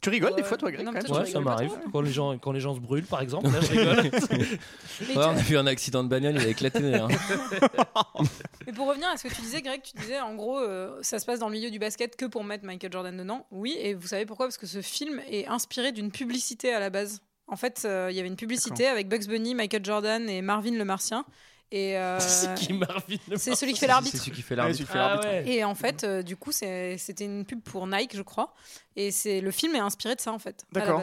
[0.02, 1.74] Tu rigoles des fois, toi, Greg, Non, toi, Ouais, ça m'arrive.
[1.92, 3.98] Quand les, gens, quand les gens se brûlent, par exemple, là, je rigole.
[5.02, 6.96] Ouais, on a vu un accident de bagnole, il a éclaté.
[6.96, 7.08] hein.
[8.66, 11.20] mais pour revenir à ce que tu disais, Greg, tu disais en gros, euh, ça
[11.20, 13.46] se passe dans le milieu du basket que pour mettre Michael Jordan dedans.
[13.52, 14.48] Oui, et vous savez pourquoi?
[14.48, 17.22] Parce que ce film est inspiré d'une publicité à la base.
[17.52, 20.72] En fait, euh, il y avait une publicité avec Bugs Bunny, Michael Jordan et Marvin
[20.72, 21.26] le Martien.
[21.72, 24.18] Et euh, C'est qui Marvin le c'est celui qui C'est fait l'arbitre.
[24.18, 24.78] celui qui fait Ouais, l'arbitre.
[24.80, 25.30] celui qui fait Ah l'arbitre.
[25.30, 25.54] ouais.
[25.54, 28.54] Et en fait, euh, du coup, c'est- c'était une pub pour Nike, je crois.
[28.96, 30.66] Et c'est le film est inspiré de ça, en fait.
[30.72, 31.02] D'accord.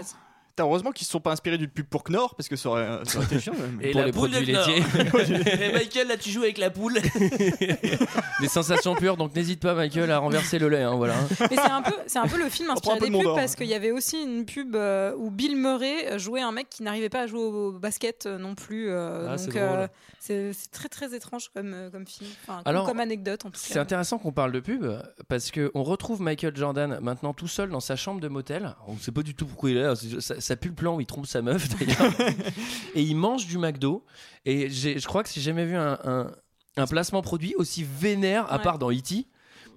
[0.65, 3.19] Heureusement qu'ils se sont pas inspirés d'une pub pour Knorr, parce que ça aurait, ça
[3.19, 3.55] aurait été chiant.
[3.55, 3.79] même.
[3.83, 4.67] Et Pour la les poule de produits Knorr.
[4.69, 5.65] laitiers.
[5.69, 6.99] Et Michael, là, tu joues avec la poule.
[8.41, 10.83] Des sensations pures, donc n'hésite pas, Michael, à renverser le lait.
[10.83, 11.15] hein, voilà.
[11.51, 13.67] Mais c'est un peu, c'est un peu le film inspiré des de pubs parce qu'il
[13.67, 17.23] y avait aussi une pub euh, où Bill Murray jouait un mec qui n'arrivait pas
[17.23, 18.91] à jouer au basket euh, non plus.
[18.91, 19.89] euh, Ah, c'est donc euh,
[20.21, 23.75] c'est c'est très très étrange comme, comme film, enfin, Alors, comme anecdote en tout C'est
[23.75, 23.81] cas.
[23.83, 24.87] intéressant qu'on parle de pub
[25.29, 28.75] parce que on retrouve Michael Jordan maintenant tout seul dans sa chambre de motel.
[28.87, 29.95] On ne sait pas du tout pourquoi il est là.
[29.97, 32.13] C'est- Ça, ça pue le plan où il trompe sa meuf d'ailleurs.
[32.95, 34.05] et il mange du McDo.
[34.45, 36.33] Et je crois que j'ai jamais vu un, un-
[36.77, 39.27] un placement produit aussi vénère à part dans E.T.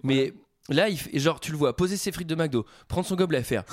[0.04, 0.34] Mais
[0.69, 3.43] là, il fait, genre, tu le vois poser ses frites de McDo, prendre son gobelet,
[3.43, 3.63] faire.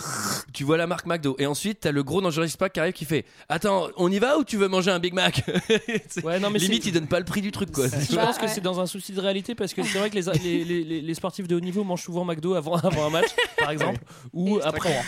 [0.53, 1.37] tu vois la marque McDo.
[1.39, 4.19] Et ensuite, t'as le gros dans Jurassic Park qui arrive qui fait Attends, on y
[4.19, 5.43] va ou tu veux manger un Big Mac?
[6.09, 7.87] C'est- Ouais, non, mais Limite, il donne pas le prix du truc quoi.
[8.11, 8.49] Je pense que ouais.
[8.49, 11.01] c'est dans un souci de réalité parce que c'est vrai que les, les, les- les-
[11.03, 14.01] les sportifs de haut niveau mangent souvent McDo avant, avant un match, par exemple,
[14.33, 15.01] ou Et- après.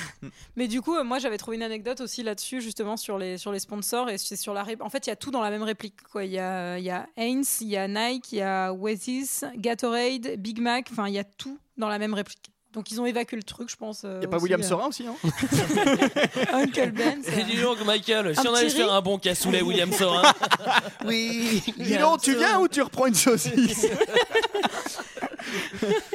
[0.57, 3.53] Mais du coup, euh, moi j'avais trouvé une anecdote aussi là-dessus, justement sur les, sur
[3.53, 4.09] les sponsors.
[4.11, 6.03] Et c'est sur la ré- En fait, il y a tout dans la même réplique.
[6.13, 6.25] Quoi.
[6.25, 9.45] Il, y a, il y a Heinz, il y a Nike, il y a Oasis,
[9.57, 10.89] Gatorade, Big Mac.
[10.93, 12.39] Enfin, il y a tout dans la même réplique.
[12.73, 14.03] Donc ils ont évacué le truc, je pense.
[14.05, 15.17] euh, Y a pas aussi, William euh, Sorin aussi, hein
[16.53, 17.21] Uncle Ben.
[17.37, 20.23] Et dis donc, Michael, si Un on allait faire un bon cassoulet William Sorin,
[21.05, 21.65] Oui.
[21.77, 23.87] Dis donc, tu viens ou tu reprends une saucisse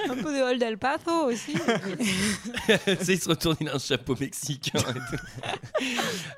[0.10, 1.54] Un peu de Old El Paso aussi.
[1.56, 2.72] Tu
[3.04, 4.80] sais, il se retourne, il a un chapeau mexicain.
[4.80, 5.86] et tout.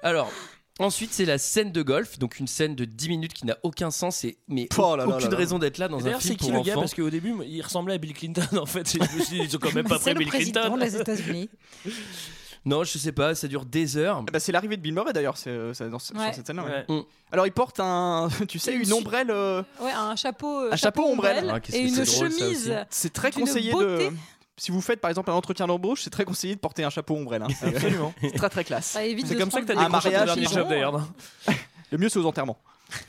[0.02, 0.32] Alors.
[0.80, 3.90] Ensuite, c'est la scène de golf, donc une scène de 10 minutes qui n'a aucun
[3.90, 5.38] sens et mais Oh là là aucune là là.
[5.38, 6.82] raison d'être là dans un D'ailleurs, film c'est qui pour le gars enfants.
[6.82, 8.92] Parce qu'au début, il ressemblait à Bill Clinton en fait.
[8.92, 10.78] Je me suis dit, Ils ont quand même pas C'est pris le Bill président Clinton.
[10.78, 11.50] des États-Unis.
[12.66, 14.24] Non, je sais pas, ça dure des heures.
[14.24, 16.26] Bah, C'est l'arrivée de Bill Murray d'ailleurs, c'est euh, dans ce- Ouais.
[16.26, 16.64] sur cette scène-là.
[16.66, 16.86] ouais.
[16.96, 17.04] Ouais.
[17.32, 19.32] Alors il porte un, tu sais, Une ombrelle.
[19.32, 21.50] euh, Ouais, un chapeau, euh, Un chapeau ombrelle.
[21.50, 22.74] Ah, et une chemise.
[22.90, 24.10] C'est très conseillé beauté.
[24.10, 24.16] de.
[24.58, 27.16] Si vous faites par exemple un entretien d'embauche, c'est très conseillé de porter un chapeau
[27.16, 27.44] ombrelle.
[27.44, 27.48] hein.
[27.62, 28.14] Absolument.
[28.22, 28.88] c'est très très classe.
[28.88, 30.92] Ça évite C'est de comme ça que Un décroché ton mariage, dernier job d'ailleurs.
[30.94, 31.08] non
[31.92, 32.58] Le mieux c'est aux enterrements.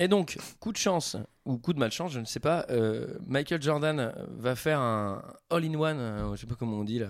[0.00, 2.66] Et donc, coup de chance ou coup de malchance, je ne sais pas.
[2.68, 7.06] euh, Michael Jordan va faire un all-in-one, euh, je sais pas comment on dit là.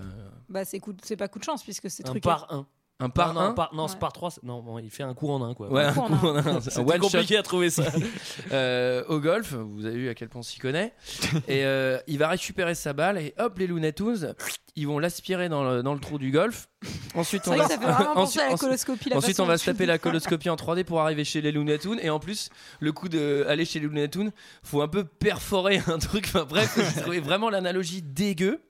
[0.50, 2.20] Bah, c'est coup- c'est pas coup de chance puisque c'est Un truqué.
[2.20, 2.66] par un.
[3.00, 4.00] Un par non, non, un par, non, c'est Ouais.
[4.00, 4.30] par 3.
[4.42, 5.70] Non, bon, il fait un coup en un, quoi.
[5.70, 6.60] Ouais, un coup en un.
[6.68, 7.84] Shot compliqué à trouver ça.
[8.52, 9.52] euh, au golf.
[9.54, 10.92] Vous avez vu à quel point on s'y connaît.
[11.48, 14.34] et euh, il va récupérer sa balle et hop, les Looney Tunes,
[14.74, 16.68] ils vont l'aspirer dans le, dans le trou du golf.
[17.14, 19.10] Ensuite, C'est on va, que ça fait vraiment penser ensuite, à la coloscopie.
[19.10, 21.78] la ensuite, on va se taper la coloscopie en 3D pour arriver chez les Looney
[21.78, 22.00] Tunes.
[22.02, 24.32] Et en plus, le coup d'aller chez les Looney Tunes,
[24.64, 26.24] faut un peu perforer un truc.
[26.26, 28.60] Enfin bref, j'ai trouvé vraiment l'analogie dégueu.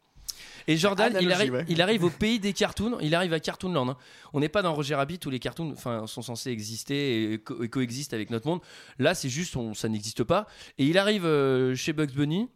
[0.69, 1.65] Et Jordan, il, arrive, ouais.
[1.69, 3.89] il arrive au pays des cartoons, il arrive à Cartoonland.
[3.89, 3.97] hein.
[4.33, 5.75] On n'est pas dans Roger Rabbit où les cartoons
[6.07, 8.61] sont censés exister et, co- et coexistent avec notre monde.
[8.99, 10.47] Là, c'est juste, on- ça n'existe pas.
[10.79, 12.49] Et il arrive euh, chez Bugs Bunny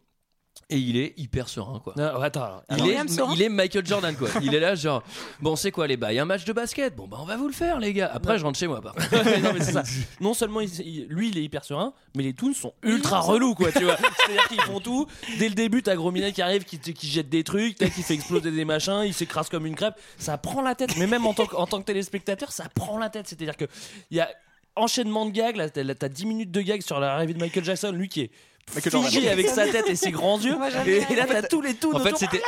[0.69, 1.79] et il est hyper serein.
[1.83, 1.93] Quoi.
[1.97, 2.41] Non, attends.
[2.43, 4.29] alors, Il Alors, est, il Michael Jordan quoi.
[4.41, 5.03] Il est là genre
[5.41, 7.53] bon c'est quoi les bails un match de basket bon bah on va vous le
[7.53, 8.09] faire les gars.
[8.13, 9.39] Après je rentre chez moi par contre.
[9.41, 9.83] non, mais c'est ça.
[10.21, 13.71] Non seulement il- lui il est hyper serein, mais les toons sont ultra relous quoi,
[13.71, 13.97] tu vois.
[14.25, 15.05] C'est-à-dire qu'ils font tout.
[15.37, 17.89] Dès le début, t'as Gros Minet qui arrive, qui, te- qui jette des trucs, t'as
[17.89, 19.95] qui fait exploser des machins, il s'écrase comme une crêpe.
[20.17, 20.95] Ça prend la tête.
[20.97, 23.27] Mais même en tant que, en tant que téléspectateur, ça prend la tête.
[23.27, 23.65] C'est-à-dire que
[24.11, 24.29] il y a
[24.75, 25.55] enchaînement de gags.
[25.55, 28.31] Là, t'as t'as 10 minutes de gags sur l'arrivée de Michael Jackson, lui qui est.
[28.71, 30.55] figé avec sa tête et ses grands yeux.
[30.55, 31.95] Moi, Et, là, t'as tous les toons.
[31.95, 32.41] En fait c'était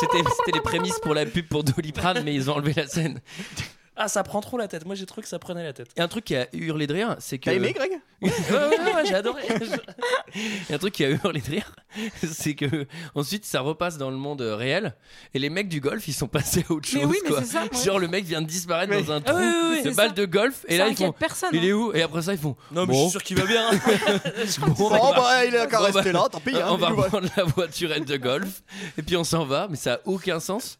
[0.00, 3.20] c'était c'était les prémices pour la pub pour Doliprane mais ils ont enlevé la scène.
[4.00, 4.86] Ah, ça prend trop la tête.
[4.86, 5.88] Moi, j'ai trouvé que ça prenait la tête.
[5.96, 7.90] Et un truc qui a hurlé de rire c'est que T'as aimé, Greg?
[8.20, 9.42] Ouais, ouais, ouais, ouais, j'ai adoré.
[10.70, 11.72] Et un truc qui a hurlé de rire,
[12.32, 14.94] c'est que ensuite ça repasse dans le monde réel
[15.34, 17.00] et les mecs du golf ils sont passés à autre chose.
[17.00, 17.40] Mais oui, mais quoi.
[17.42, 17.84] c'est ça, ouais.
[17.84, 20.08] Genre le mec vient de disparaître dans un Ah trou oui, oui, oui, de balle
[20.08, 20.14] ça.
[20.14, 21.50] de golf et Ça là ils font personne.
[21.52, 21.74] il est hein.
[21.74, 21.92] où?
[21.94, 22.94] Et après ça ils font Non, mais Bon.
[22.94, 23.70] je suis sûr qu'il va bien.
[23.70, 26.56] bon, Bon, bah, bah, il a qu'à Bon, bah, rester là, tant pis.
[26.56, 27.06] hein, on va il nous voit.
[27.06, 28.62] prendre la voiturette de golf
[28.98, 30.78] et puis on s'en va, mais ça a aucun sens.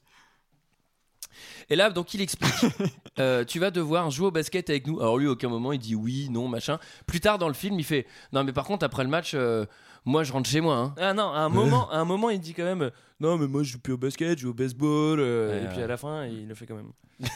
[1.70, 2.52] Et là, donc, il explique
[3.18, 5.00] euh, Tu vas devoir jouer au basket avec nous.
[5.00, 6.78] Alors, lui, à aucun moment, il dit oui, non, machin.
[7.06, 9.66] Plus tard dans le film, il fait Non, mais par contre, après le match, euh,
[10.04, 10.76] moi, je rentre chez moi.
[10.76, 10.94] hein.
[10.98, 13.46] Ah non, à un moment, à un moment, il dit quand même euh, non, mais
[13.46, 15.18] moi je joue plus au basket, je joue au baseball.
[15.20, 15.82] euh, Ouais, et puis ouais.
[15.84, 16.92] à la fin, il le fait quand même.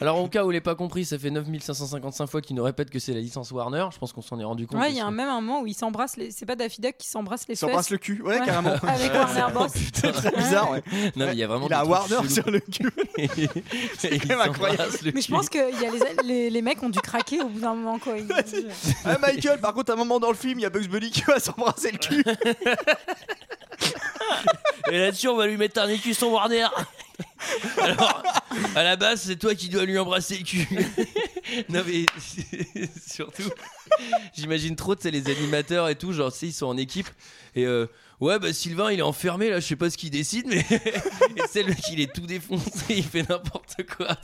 [0.00, 2.88] Alors, au cas où il n'est pas compris, ça fait 9555 fois qu'il nous répète
[2.88, 3.86] que c'est la licence Warner.
[3.92, 4.80] Je pense qu'on s'en est rendu compte.
[4.80, 6.30] Ouais, il y a un- même un moment où ils s'embrassent les.
[6.30, 8.46] C'est pas Daffy Duck qui s'embrasse les Il s'embrasse le cul, ouais, Ouais.
[8.46, 8.70] carrément.
[8.88, 9.66] Avec Warner Bros.
[9.74, 10.82] C'est très bizarre, ouais.
[11.16, 12.90] Non, mais il y a vraiment Il a Warner sur le cul.
[13.18, 13.28] Et
[14.18, 14.82] quand même il incroyable.
[14.84, 15.90] s'embrasse le Mais je pense que il y a
[16.22, 18.16] les, les, les mecs ont dû craquer au bout d'un moment quoi.
[18.16, 18.28] Ils-
[19.04, 21.10] Ah, Michael, par contre, à un moment dans le film, il y a Bugs Bunny
[21.10, 22.24] qui va s'embrasser le cul.
[24.90, 26.68] Et là-dessus, on va lui mettre un écusson Warner.
[27.78, 28.22] Alors,
[28.74, 30.68] à la base, c'est toi qui dois lui embrasser le cul.
[31.68, 32.06] non, mais
[33.06, 33.50] surtout,
[34.34, 37.08] j'imagine trop, tu sais, les animateurs et tout, genre, tu sais, ils sont en équipe.
[37.54, 37.86] Et euh,
[38.20, 40.64] ouais, bah Sylvain, il est enfermé, là, je sais pas ce qu'il décide, mais.
[40.70, 44.16] et c'est le mec, il est tout défoncé, il fait n'importe quoi.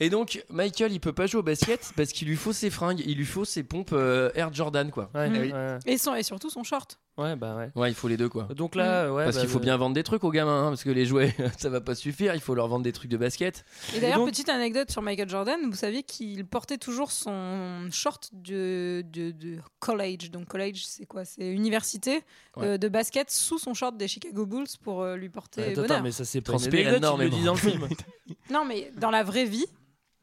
[0.00, 3.02] Et donc, Michael, il peut pas jouer au basket parce qu'il lui faut ses fringues,
[3.04, 5.10] il lui faut ses pompes euh, Air Jordan, quoi.
[5.14, 5.52] Ouais, oui.
[5.52, 5.78] ouais.
[5.86, 6.98] Et, son, et surtout son short.
[7.18, 7.70] Ouais, bah ouais.
[7.74, 8.44] Ouais, il faut les deux, quoi.
[8.54, 9.24] Donc là, ouais.
[9.24, 11.34] Parce bah, qu'il faut bien vendre des trucs aux gamins, hein, parce que les jouets,
[11.58, 13.64] ça va pas suffire, il faut leur vendre des trucs de basket.
[13.96, 18.30] Et d'ailleurs, donc- petite anecdote sur Michael Jordan, vous saviez qu'il portait toujours son short
[18.32, 20.30] de, de, de college.
[20.30, 21.24] Donc college, c'est quoi?
[21.24, 22.22] C'est université
[22.56, 22.66] Ouais.
[22.66, 25.90] euh, de basket sous son short des Chicago Bulls pour euh, lui porter Attends, bonheur.
[25.96, 27.36] attends, mais ça c'est pas une Transpire anecdote, il le énormément.
[27.36, 27.88] dit dans le film.
[28.50, 29.66] Non, mais dans la vraie vie,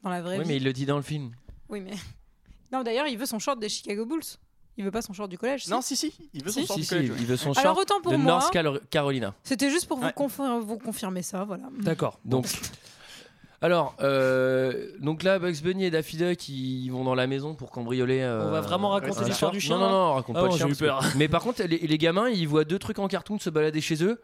[0.02, 0.48] dans la vraie Oui, vie.
[0.48, 1.30] mais il le dit dans le film.
[1.68, 1.92] Oui, mais
[2.72, 2.82] non.
[2.82, 4.22] D'ailleurs, il veut son short des Chicago Bulls.
[4.78, 5.64] Il veut pas son short du collège.
[5.64, 7.16] si Non, si, si, il veut son Si, sort Si, du si, collège, ouais.
[7.20, 8.32] il veut son Alors short autant pour de moi.
[8.32, 9.34] North Cal- Carolina.
[9.42, 10.12] C'était juste pour vous, Ouais.
[10.12, 11.64] confir- vous confirmer ça, voilà.
[11.80, 12.18] D'accord.
[12.26, 12.46] Donc,
[13.62, 17.70] alors, euh, donc là, Bugs Bunny et Daffy Duck, ils vont dans la maison pour
[17.70, 18.20] cambrioler.
[18.20, 20.40] euh, On va vraiment raconter l'histoire du chien, Non, non, là non, on raconte Ah
[20.42, 20.66] pas bon, le chien.
[20.68, 21.16] j'ai eu parce que- peur.
[21.16, 24.04] Mais par contre, les, les gamins, ils voient deux trucs en cartoon se balader chez
[24.04, 24.20] eux.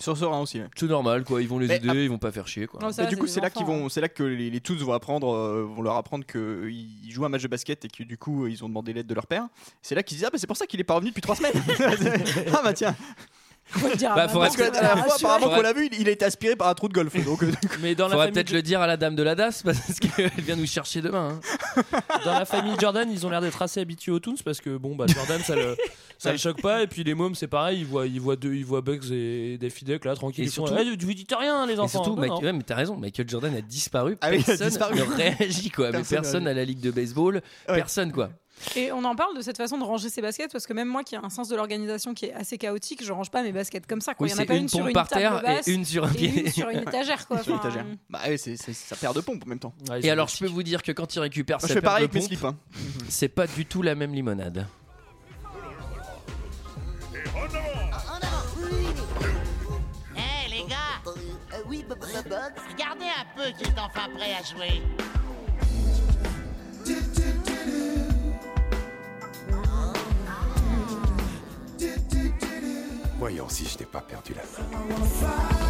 [0.00, 0.58] Sur Sorin aussi.
[0.60, 0.66] ouais.
[0.76, 1.40] C'est normal, quoi.
[1.42, 2.80] Ils vont les Mais aider, ap- ils vont pas faire chier, quoi.
[3.08, 5.64] Du coup, c'est là qu'ils vont, c'est là que les, les Toons vont apprendre, euh,
[5.64, 8.68] vont leur apprendre qu'ils jouent un match de basket et que du coup ils ont
[8.68, 9.46] demandé l'aide de leur père.
[9.82, 11.36] C'est là qu'ils disent ah bah c'est pour ça qu'il est pas revenu depuis trois
[11.36, 11.52] semaines.
[12.52, 12.94] ah bah tiens.
[13.76, 15.72] On va le dire à Bah, faudrait Parce que la dernière fois apparemment qu'on l'a
[15.72, 17.14] vu, il, il a été aspiré par un trou de golf.
[17.24, 17.50] Donc euh,
[17.82, 19.78] Mais dans la Faudrait famille peut-être le dire à la dame de la DAS parce
[20.00, 21.38] qu'elle vient nous chercher demain.
[21.76, 21.82] hein.
[22.24, 24.94] dans la famille Jordan, ils ont l'air d'être assez habitués aux Toons parce que bon
[24.96, 25.76] bah Jordan ça le
[26.18, 28.54] ça le choque pas et puis les mômes c'est pareil, ils voient ils voient deux
[28.54, 31.74] ils voient Bugs et Daffy Duck là tranquille Et surtout- Eh, vous dites rien les
[31.74, 32.02] Et enfants.
[32.04, 32.40] surtout, Non, Mike- non.
[32.40, 34.16] ouais, mais t'as raison, Michael Jordan a disparu.
[34.20, 34.94] Ah oui, il a personne disparu.
[34.98, 35.86] ne réagit, quoi.
[35.86, 37.74] mais Personne personne ne à la ligue de baseball, Ouais.
[37.76, 38.30] personne, quoi.
[38.76, 41.02] Et on en parle de cette façon de ranger ses baskets parce que même moi
[41.04, 43.86] qui ai un sens de l'organisation qui est assez chaotique, je range pas mes baskets
[43.86, 44.14] comme ça.
[44.14, 44.26] Quoi.
[44.26, 45.68] Oui, Il y en a pas une une sur pompe une par table terre basse
[45.68, 46.46] et une sur un et pied.
[46.46, 47.26] une sur une étagère.
[47.26, 47.42] Quoi.
[47.42, 47.86] sur Enfin, l'étagère.
[48.08, 49.74] Bah c'est, c'est- ça perd de pompe en même temps.
[49.90, 52.10] Ouais, Et alors, je peux vous dire que quand il récupère sa paire pareil de
[52.10, 52.44] avec mes pompes, slips.
[52.44, 52.56] hein.
[53.08, 54.66] c'est pas du tout la même limonade.
[60.16, 61.84] Hé les gars, Euh, oui,
[62.70, 64.82] regardez un peu qui est enfin prêt à jouer.
[73.24, 75.63] Voyons si je n'ai pas perdu la main.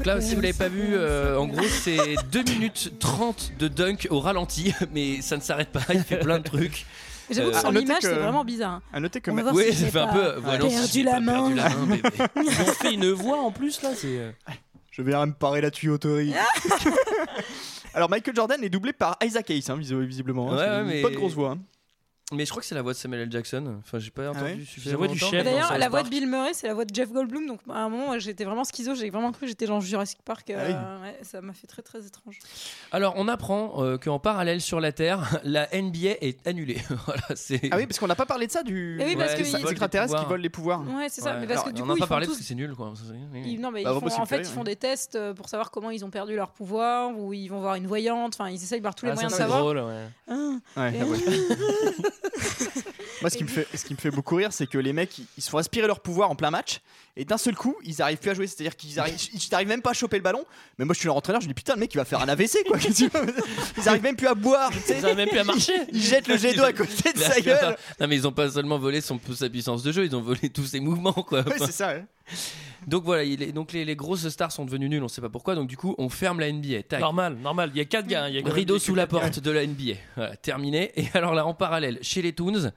[0.00, 1.98] Donc là, si vous l'avez pas vu, euh, en gros, c'est
[2.32, 6.38] 2 minutes 30 de dunk au ralenti, mais ça ne s'arrête pas, il fait plein
[6.38, 6.86] de trucs.
[7.30, 8.70] J'avoue que Euh, sur l'image, que- c'est vraiment bizarre.
[8.72, 8.82] hein.
[8.94, 10.34] À noter que ma- Oui, si ça j'ai fait un peu.
[10.40, 11.54] voilà, perdu si la pas perdu main.
[11.54, 11.96] la main.
[12.36, 14.06] Ils ont fait une voix en plus là, c'est.
[14.18, 14.30] euh,
[14.90, 16.32] je vais me parer la tuyauterie.
[17.92, 20.50] Alors Michael Jordan est doublé par Isaac Hayes, hein, vis- visiblement.
[20.50, 20.56] hein.
[20.56, 21.50] Ouais, ouais, une mais- Pas de grosse voix.
[21.50, 21.58] hein.
[22.32, 23.32] Mais je crois que c'est la voix de Samuel L.
[23.32, 23.76] Jackson.
[23.80, 25.32] Enfin, j'ai pas entendu ouais la voix du chef.
[25.40, 26.08] Et D'ailleurs, la voix de.
[26.08, 27.46] Bill Murray, c'est la voix de Jeff Goldblum.
[27.46, 28.94] Donc à un moment, j'étais vraiment schizo.
[28.94, 30.48] J'ai vraiment cru que j'étais dans Jurassic Park.
[30.50, 32.38] euh, ouais, ça m'a fait très très étrange.
[32.92, 36.78] Alors, on apprend euh, qu'en parallèle sur la Terre, la NBA est annulée.
[37.06, 37.22] voilà.
[37.72, 39.42] Ah oui, parce qu'on n'a pas parlé de ça du Eh oui, parce Ouais, que
[39.42, 40.82] des extraterrestres qui volent les pouvoirs.
[40.82, 41.34] Ouais, c'est ça.
[41.34, 41.40] Ouais.
[41.40, 42.54] Mais parce Alors, que du on coup, en a pas parlé tous parce que c'est
[42.54, 42.92] nul, quoi.
[43.44, 44.64] Ils- non, mais Bah, ils on font- en fait, ils font ouais.
[44.66, 47.74] des tests euh, pour savoir comment ils ont perdu leur pouvoir, ou ils vont voir
[47.74, 48.34] une voyante.
[48.38, 49.74] Enfin, ils essayent par tous les Ah, moyens de c'est savoir.
[53.22, 55.18] Moi, ce qui, me fait, ce qui me fait beaucoup rire, c'est que les mecs,
[55.18, 56.80] ils, ils se font aspirer leur pouvoir en plein match,
[57.16, 58.46] et d'un seul coup, ils arrivent plus à jouer.
[58.46, 60.44] C'est-à-dire qu'ils arrivent, ils n'arrivent même pas à choper le ballon.
[60.78, 62.28] Mais moi, je suis leur entraîneur, je dis putain, le mec, il va faire un
[62.28, 62.78] AVC, quoi.
[62.78, 63.34] Qu'est-ce que tu veux
[63.76, 64.70] Ils arrivent même plus à boire.
[64.70, 64.98] tu sais.
[64.98, 65.74] Ils arrivent même plus à marcher.
[65.92, 67.76] Ils jettent le jet d'eau à côté de Il sa gueule.
[68.00, 70.48] Non, mais ils ont pas seulement volé son, sa puissance de jeu, ils ont volé
[70.50, 71.40] tous ses mouvements, quoi.
[71.40, 71.88] Ouais, Enfin, c'est ça.
[71.88, 72.04] ouais.
[72.90, 75.30] Donc voilà, il est- donc les, les grosses stars sont devenues nulles, on sait pas
[75.30, 75.54] pourquoi.
[75.54, 76.82] Donc du coup, on ferme la NBA.
[76.82, 77.00] Tac.
[77.00, 77.70] Normal, normal.
[77.74, 78.24] Il y a 4 gars.
[78.24, 79.20] hein, il y a Rideau sous la quatre gars.
[79.30, 79.94] porte de la NBA.
[80.16, 80.92] Voilà, terminé.
[80.96, 82.70] Et alors là, en parallèle, chez les Toons,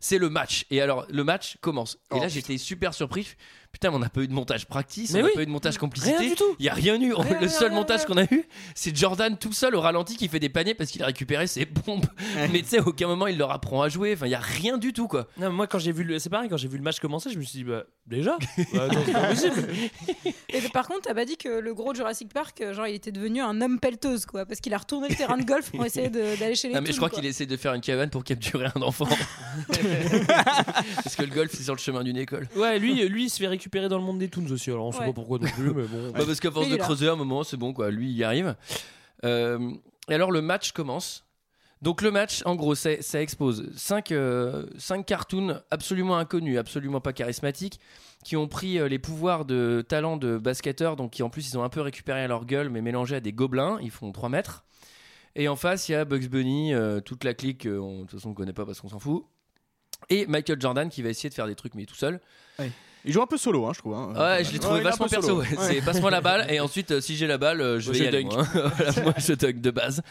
[0.00, 0.66] c'est le match.
[0.70, 1.94] Et alors, le match commence.
[2.10, 3.34] Et Oh, là, j'étais super surpris.
[3.72, 5.34] Putain, mais on n'a pas eu de montage practice, Mais on n'a oui.
[5.34, 6.14] pas eu de montage complicité.
[6.16, 6.44] Rien du tout.
[6.58, 7.14] Il y a rien eu.
[7.14, 8.06] Rien, le rien, seul rien, montage rien.
[8.06, 11.02] qu'on a eu, c'est Jordan tout seul au ralenti qui fait des paniers parce qu'il
[11.02, 12.04] a récupéré ses bombes.
[12.36, 12.48] Ouais.
[12.52, 14.12] Mais tu sais, aucun moment il leur apprend à jouer.
[14.14, 15.26] Enfin, il y a rien du tout, quoi.
[15.38, 17.38] Non, moi quand j'ai vu le, c'est pareil quand j'ai vu le match commencer, je
[17.38, 18.36] me suis dit bah déjà?
[18.74, 19.68] Bah, attends, c'est pas possible.
[20.50, 23.10] Et par contre, t'as pas dit que le gros Jurassic Park, euh, genre, il était
[23.12, 26.10] devenu un homme pelleteuse, quoi, parce qu'il a retourné le terrain de golf pour essayer
[26.10, 26.74] de- d'aller chez les.
[26.74, 27.18] Non, mais je crois quoi.
[27.20, 29.08] qu'il essaie de faire une cabane pour capturer un enfant.
[31.02, 32.48] parce que le golf, c'est sur le chemin d'une école.
[32.56, 33.30] Ouais, lui, lui il
[33.62, 34.70] récupérer dans le monde des Toons aussi.
[34.70, 35.06] Alors on sait Ouais.
[35.06, 36.10] pas pourquoi non plus, mais bon.
[36.14, 36.84] Bah, parce qu'à force il de est là.
[36.84, 38.56] creuser un moment, c'est bon quoi, lui il y arrive.
[39.24, 39.70] Euh,
[40.08, 41.24] et alors le match commence.
[41.80, 44.12] Donc le match, en gros, c'est- ça expose 5
[45.04, 47.80] cartoons absolument inconnus, absolument pas charismatiques,
[48.24, 51.58] qui ont pris euh, les pouvoirs de talent de basketteurs, donc qui en plus ils
[51.58, 54.28] ont un peu récupéré à leur gueule, mais mélangés à des gobelins, ils font 3
[54.28, 54.64] mètres.
[55.34, 58.06] Et en face, il y a Bugs Bunny, euh, toute la clique, euh, on- de
[58.06, 59.24] toute façon on connaît pas parce qu'on s'en fout.
[60.08, 62.20] Et Michael Jordan qui va essayer de faire des trucs mais tout seul.
[63.04, 63.94] Il joue un peu solo, hein, je trouve.
[63.94, 64.12] hein.
[64.16, 65.40] Ouais, je l'ai trouvé un vachement perso.
[65.40, 65.48] ouais.
[65.48, 65.56] Ouais.
[65.58, 68.02] C'est passe-moi la balle et ensuite euh, si j'ai la balle, euh, je vais y
[68.02, 68.22] je aller.
[68.22, 68.32] dunk.
[68.32, 68.46] Moi.
[68.76, 70.02] Voilà, moi, je dunk de base.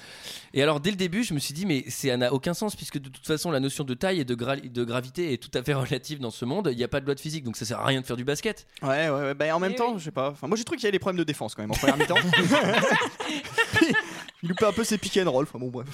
[0.53, 2.97] Et alors dès le début, je me suis dit mais ça n'a aucun sens puisque
[2.99, 5.63] de toute façon la notion de taille et de, gra- de gravité est tout à
[5.63, 6.67] fait relative dans ce monde.
[6.71, 8.17] Il n'y a pas de loi de physique donc ça sert à rien de faire
[8.17, 8.67] du basket.
[8.81, 9.33] Ouais, ouais, ouais.
[9.35, 9.99] Bah, en même Eh temps, oui.
[9.99, 10.29] je sais pas.
[10.31, 11.95] Enfin, moi, j'ai trouvé qu'il y avait des problèmes de défense quand même en première
[11.97, 12.15] mi-temps.
[14.43, 15.43] Il loupait un peu ses pick and roll.
[15.43, 15.87] Enfin, bon, bref.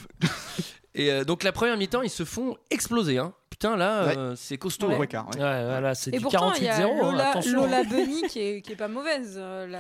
[0.96, 3.18] Et euh, donc la première mi-temps, ils se font exploser.
[3.18, 3.34] Hein.
[3.60, 4.88] Putain là, euh, c'est costaud.
[4.88, 4.98] Au hein.
[5.00, 5.08] Ouais.
[5.18, 6.84] Ouais, voilà, c'est du pourtant, il y a 48-0.
[6.92, 7.54] hein, Lola, attention.
[7.64, 9.36] Lola Bunny qui est, qui est pas mauvaise.
[9.38, 9.80] euh, la-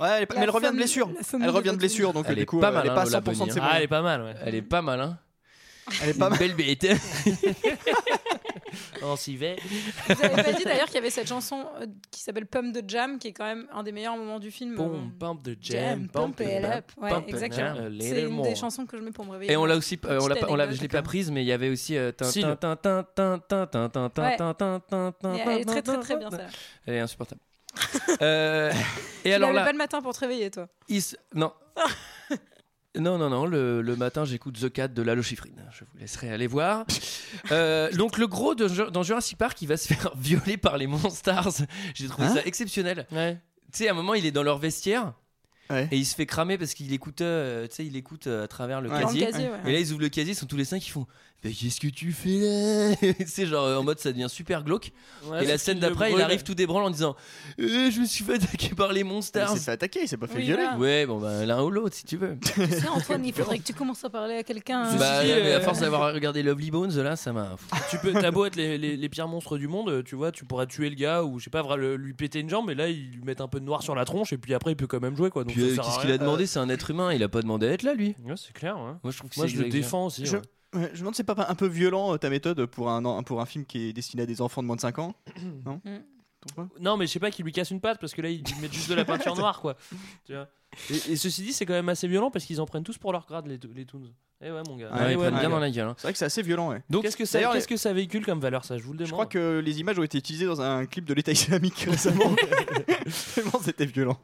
[0.00, 1.10] Ouais, elle est pas- La mais elle revient de blessure.
[1.40, 3.04] Elle revient de blessure, donc Elle du est pas elle mal, est hein, pas à
[3.06, 3.68] Lola 100% de ses hein.
[3.76, 4.34] Elle est pas mal, ouais.
[4.44, 5.00] Elle est pas mal.
[5.00, 5.18] Hein.
[6.02, 6.86] Elle est pas Une belle bête.
[9.02, 9.48] On s'y va.
[10.08, 12.82] Vous avez pas dit d'ailleurs qu'il y avait cette chanson euh, qui s'appelle Pump de
[12.88, 14.74] Jam, qui est quand même un des meilleurs moments du film.
[14.76, 16.90] Pump, euh, pump the Jam, jam, pump it up.
[17.00, 17.74] Ouais, exactement.
[18.00, 18.46] C'est une more.
[18.46, 19.52] des chansons que je mets pour me réveiller.
[19.52, 21.46] Et on l'a aussi, euh, on l'a on l'a- je l'ai pas prise, mais il
[21.46, 21.96] y avait aussi.
[21.96, 22.26] euh, Elle
[25.60, 26.46] est très très très bien ça.
[26.86, 27.40] Elle est insupportable.
[28.22, 28.72] Euh,
[29.24, 30.68] et Tu alors là, pas le matin pour te réveiller toi.
[31.34, 31.52] non.
[32.96, 35.50] Non, non, non, le, le matin j'écoute The Cat de Lalo Schifrin.
[35.72, 36.84] Je vous laisserai aller voir.
[37.50, 40.86] Euh, donc le gros de, dans Jurassic Park, il va se faire violer par les
[40.86, 41.50] Monstars.
[41.94, 43.06] J'ai trouvé Hein ça exceptionnel.
[43.10, 43.38] Ouais.
[43.72, 45.12] Tu sais, à un moment, il est dans leur vestiaire
[45.70, 45.88] Ouais.
[45.90, 48.48] et il se fait cramer parce qu'il écoute, euh, tu sais, il écoute euh, à
[48.48, 49.00] travers le Ouais.
[49.00, 49.26] Dans le casier.
[49.26, 51.06] casier, Et là, ils ouvrent le casier, ils sont tous les cinq qui font
[51.42, 53.14] Mais qu'est-ce que tu fais là?
[53.26, 54.92] C'est genre euh, en mode ça devient super glauque.
[55.26, 57.16] Ouais, et la scène d'après, il arrive tout débranle en disant
[57.58, 59.50] Eh, Je me suis fait attaquer par les Il Monstars.
[59.56, 60.62] s'est fait attaquer, il s'est pas fait Oui, violer.
[60.64, 60.78] voilà.
[60.78, 62.36] Ouais, bon, bah l'un ou l'autre si tu veux.
[62.54, 64.84] Tu sais, Antoine, il faudrait que tu commences à parler à quelqu'un.
[64.86, 67.56] Ceci bah, mais à euh, force d'avoir regardé Lovely Bones, là, ça m'a.
[67.90, 70.44] Tu peux, t'as beau être les, les, les pires monstres du monde, tu vois, tu
[70.44, 72.74] pourrais tuer le gars ou je sais pas, vra- le- lui péter une jambe, mais
[72.74, 74.76] là ils lui mettent un peu de noir sur la tronche et puis après il
[74.76, 75.44] peut quand même jouer quoi.
[75.44, 76.46] Donc Puis euh, qu'est-ce qu'il a demandé?
[76.46, 78.14] C'est un être humain, il a pas demandé à être là, lui.
[78.24, 78.76] Ouais, c'est clair.
[78.76, 78.92] ouais.
[79.02, 79.82] Moi, je trouve que Moi c'est je le exagéré.
[79.82, 80.26] défends aussi.
[80.26, 80.42] Je- ouais.
[80.74, 83.22] Ouais, je me demande si c'est pas un peu violent euh, ta méthode pour un,
[83.22, 85.14] pour un film qui est destiné à des enfants de moins de 5 ans?
[85.64, 85.80] Non?
[85.84, 85.98] Mm.
[86.40, 88.28] Trouve pas Non, mais je sais pas qu'il lui casse une patte parce que là
[88.28, 89.76] ils lui mettent juste de la peinture noire quoi.
[90.26, 90.48] Tu vois.
[90.90, 93.12] Et, et ceci dit, c'est quand même assez violent parce qu'ils en prennent tous pour
[93.12, 94.10] leur grade les, les Toons.
[94.42, 94.90] Eh ouais, mon gars.
[94.92, 95.48] Ouais, Ouais, Eh ils ouais, prennent mon bien gars.
[95.54, 95.86] dans la gueule.
[95.88, 95.94] hein.
[95.96, 96.82] C'est vrai que c'est assez violent, ouais.
[96.90, 98.76] Donc, Qu'est-ce que ça, d'ailleurs, qu'est-ce que ça véhicule comme valeur ça?
[98.76, 99.08] Je vous le demande.
[99.08, 102.34] Je crois que les images ont été utilisées dans un clip de l'État islamique récemment.
[103.06, 104.18] Vraiment, c'était violent.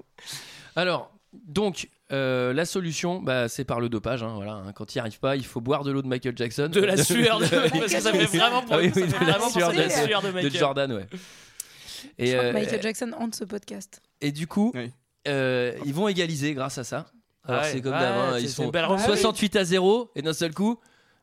[0.76, 4.22] Alors, donc, euh, la solution, bah, c'est par le dopage.
[4.22, 4.72] hein, voilà, hein.
[4.72, 6.68] Quand il n'y arrive pas, il faut boire de l'eau de Michael Jackson.
[6.72, 7.46] de la sueur de...
[7.78, 9.76] parce que ça fait vraiment pour Ah oui, ça oui, fait de la sueur de-
[9.78, 10.52] la sueur de de Michael.
[10.56, 11.06] Jordan, ouais.
[11.12, 14.00] Je Et, crois que euh, Michael Jackson hante ce podcast.
[14.20, 14.90] et du coup, Oui.
[15.28, 17.06] euh, ils vont égaliser grâce à ça.
[17.44, 19.04] Alors Ouais, c'est comme ouais, d'hab, hein, c'est- ils c'est sont une belle remontée.
[19.06, 20.78] 68 à 0 et d'un seul coup,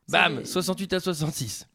[0.09, 1.67] bam, C'est- 68 à 66.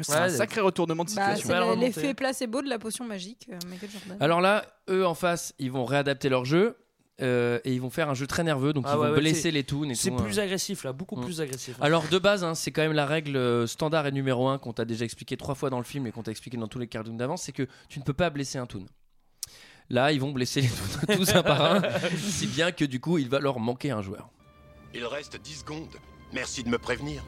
[0.00, 1.48] C'est un sacré retournement de Bah, situation.
[1.48, 1.86] c'est le- remontée.
[1.86, 4.16] l'effet placebo de la potion magique, Michael Jordan.
[4.20, 6.76] Alors là, eux en face, ils vont réadapter leur jeu
[7.20, 9.20] euh, et ils vont faire un jeu très nerveux, donc Ah ils ouais, vont ouais,
[9.20, 10.16] blesser c'est- les toons et C'est tout.
[10.16, 10.42] plus hein.
[10.44, 11.24] agressif là, beaucoup Mm.
[11.24, 11.76] plus agressif.
[11.80, 14.72] Alors de base, hein, c'est quand même la règle euh, standard et numéro 1 qu'on
[14.72, 16.86] t'a déjà expliqué trois fois dans le film et qu'on t'a expliqué dans tous les
[16.86, 18.86] cartoons d'avant, c'est que tu ne peux pas blesser un toon.
[19.90, 21.82] Là, ils vont blesser les toons tous un par un,
[22.18, 24.28] si bien que du coup, il va leur manquer un joueur.
[24.94, 25.96] Il reste 10 secondes.
[26.32, 27.22] Merci de me prévenir.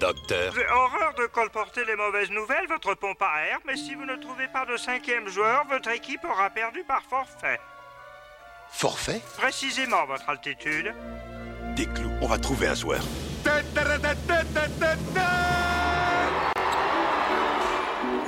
[0.00, 0.52] Docteur.
[0.54, 4.16] J'ai horreur de colporter les mauvaises nouvelles, votre pompe à air, mais si vous ne
[4.16, 7.58] trouvez pas de cinquième joueur, votre équipe aura perdu par forfait.
[8.76, 10.92] Forfait Précisément, votre altitude.
[11.76, 12.10] Des clous.
[12.20, 13.02] On va trouver un joueur.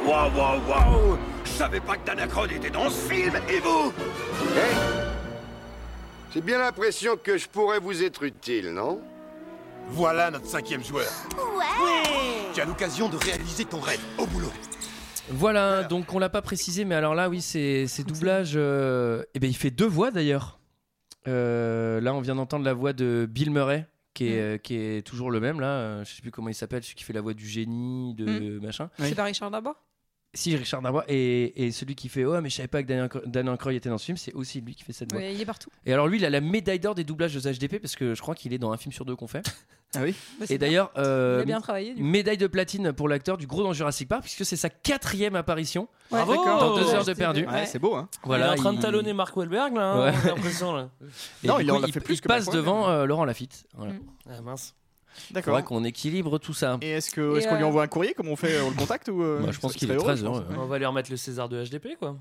[0.07, 3.93] Waouh, waouh, waouh Je savais pas que Danacron était dans ce film, et vous?
[6.33, 9.03] J'ai bien l'impression que je pourrais vous être utile, non?
[9.89, 11.11] Voilà notre cinquième joueur.
[11.59, 14.01] Ouais Tu as l'occasion de réaliser ton rêve.
[14.17, 14.53] Au boulot.
[15.31, 18.53] Voilà, donc on l'a pas précisé, mais alors là, oui, c'est doublage.
[18.57, 20.59] euh, eh ben, il fait deux voix d'ailleurs.
[21.27, 25.07] Euh, là, on vient d'entendre la voix de Bill Murray, qui est, euh, qui est
[25.07, 25.67] toujours le même là.
[25.67, 28.59] euh, Je sais plus comment il s'appelle, celui qui fait la voix du génie, de
[28.61, 28.89] machin.
[28.99, 29.77] C'est pas Richard Darbois?
[30.39, 31.05] Si, Richard Darbois.
[31.09, 33.89] Et, et celui qui fait Oh, mais je savais pas que Daniel, Daniel Aykroyd était
[33.89, 35.21] dans ce film, c'est aussi lui qui fait cette voix.
[35.21, 35.71] Ouais, Il est partout.
[35.87, 38.21] Et alors, lui, il a la médaille d'or des doublages de HDP parce que je
[38.23, 39.43] crois qu'il est dans un film sur deux qu'on fait.
[39.95, 40.15] Ah oui?
[40.39, 41.43] Bah, Et d'ailleurs, euh,
[41.97, 45.89] médaille de platine pour l'acteur du gros dans Jurassic Park puisque c'est sa quatrième apparition
[46.11, 46.23] Ouais.
[46.27, 47.47] Bravo dans deux heures de perdu.
[47.47, 48.07] Ouais, c'est beau, hein.
[48.23, 50.13] Voilà, il est en train il- de talonner Mark Wahlberg là, hein, Ouais.
[50.23, 50.91] j'ai l'impression là.
[51.43, 53.65] Et Non, il coup, en a fait plus il que passe devant euh, Laurent Lafitte.
[53.79, 53.95] Voilà.
[53.95, 54.01] Mm.
[54.29, 54.75] Ah mince.
[55.35, 56.79] Il faudra qu'on équilibre tout ça.
[56.83, 59.23] Et est-ce qu'on lui euh, envoie un courrier comme on fait On le contacte ou
[59.23, 60.45] euh, Bah, je pense qu'il est très heureux.
[60.57, 62.17] On va lui remettre le César de HDP quoi.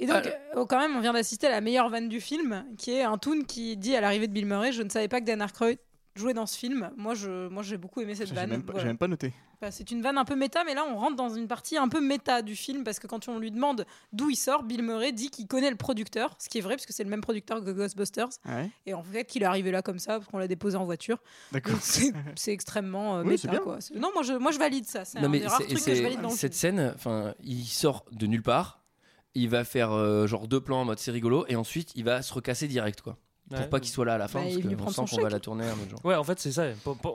[0.00, 2.92] Et donc, euh, quand même, on vient d'assister à la meilleure vanne du film, qui
[2.92, 5.26] est un Toon qui dit à l'arrivée de Bill Murray Je ne savais pas que
[5.26, 5.78] Dan Aykroyd
[6.14, 6.90] jouait dans ce film.
[6.96, 8.50] Moi, je, moi, j'ai beaucoup aimé cette J'ai vanne.
[8.50, 8.86] même, j'ai Voilà.
[8.86, 9.32] même pas noté.
[9.60, 11.88] Bah, c'est une vanne un peu méta, mais là, on rentre dans une partie un
[11.88, 15.10] peu méta du film parce que quand on lui demande d'où il sort, Bill Murray
[15.10, 17.64] dit qu'il connaît le producteur, ce qui est vrai parce que c'est le même producteur
[17.64, 18.70] que Ghostbusters, Ouais.
[18.86, 21.18] et en fait qu'il est arrivé là comme ça parce qu'on l'a déposé en voiture.
[21.50, 21.76] D'accord.
[21.82, 23.48] C'est extrêmement euh, Oui, méta.
[23.48, 23.58] bien.
[23.58, 23.78] Quoi.
[23.96, 25.04] Non, moi je, moi je valide ça.
[25.04, 26.76] C'est un mais des rares c'est- trucs que je valide dans le cette film.
[26.76, 28.80] scène, enfin, il sort de nulle part.
[29.34, 32.22] Il va faire euh, genre deux plans en mode c'est rigolo et ensuite il va
[32.22, 33.16] se recasser direct quoi.
[33.50, 33.66] Pour Ouais.
[33.68, 35.40] pas qu'il soit là à la fin Bah, il parce qu'on sent qu'on va la
[35.40, 36.04] tourner genre.
[36.04, 36.66] Ouais, en fait, c'est ça.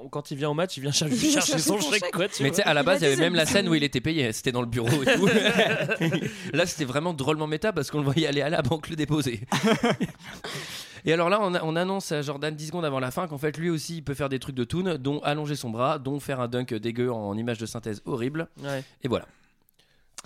[0.09, 2.05] Quand il vient au match, il vient chercher, Il vient chercher chercher son son chèque,
[2.05, 2.13] chèque.
[2.13, 2.27] quoi.
[2.27, 3.75] tu Mais tu sais, à la Il base, il y avait même la scène où
[3.75, 4.31] il était payé.
[4.33, 5.27] C'était dans le bureau et tout.
[6.53, 9.41] là, c'était vraiment drôlement méta parce qu'on le voyait aller à la banque le déposer.
[11.05, 13.37] et alors là, on, a- on annonce à Jordan 10 secondes avant la fin qu'en
[13.37, 16.19] fait, lui aussi, il peut faire des trucs de toon, dont allonger son bras, dont
[16.19, 18.47] faire un dunk dégueu en image de synthèse horrible.
[18.63, 18.83] Ouais.
[19.03, 19.25] Et voilà.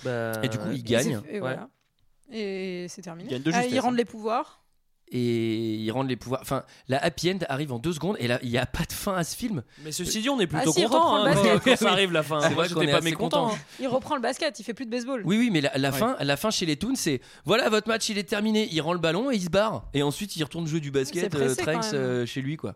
[0.06, 1.20] Bah, Et du coup, il gagne.
[1.30, 1.68] Et voilà.
[2.32, 3.28] Et c'est terminé.
[3.30, 3.98] Il gagne de Ah, justesse, ils rendent hein.
[3.98, 4.62] les pouvoirs.
[5.10, 6.42] Et ils rendent les pouvoirs.
[6.42, 8.92] Enfin, la happy end arrive en deux secondes et là, il n'y a pas de
[8.92, 9.64] fin à ce film.
[9.84, 11.92] Mais ceci dit, on est plutôt Ah si, il content reprend le hein, quand, ça
[11.92, 12.42] arrive la fin.
[12.48, 13.46] C'est vrai qu'on j'étais est pas mécontent.
[13.48, 13.56] content.
[13.56, 13.60] hein.
[13.80, 15.22] Il reprend le basket, il fait plus de baseball.
[15.24, 15.98] Oui, oui, mais la, la Ouais.
[15.98, 18.68] fin, la fin chez les Toons, c'est voilà, votre match il est terminé.
[18.72, 19.86] Il rend le ballon et il se barre.
[19.94, 21.56] Et ensuite, il retourne jouer du basket, euh,
[21.94, 22.76] euh, chez lui, quoi.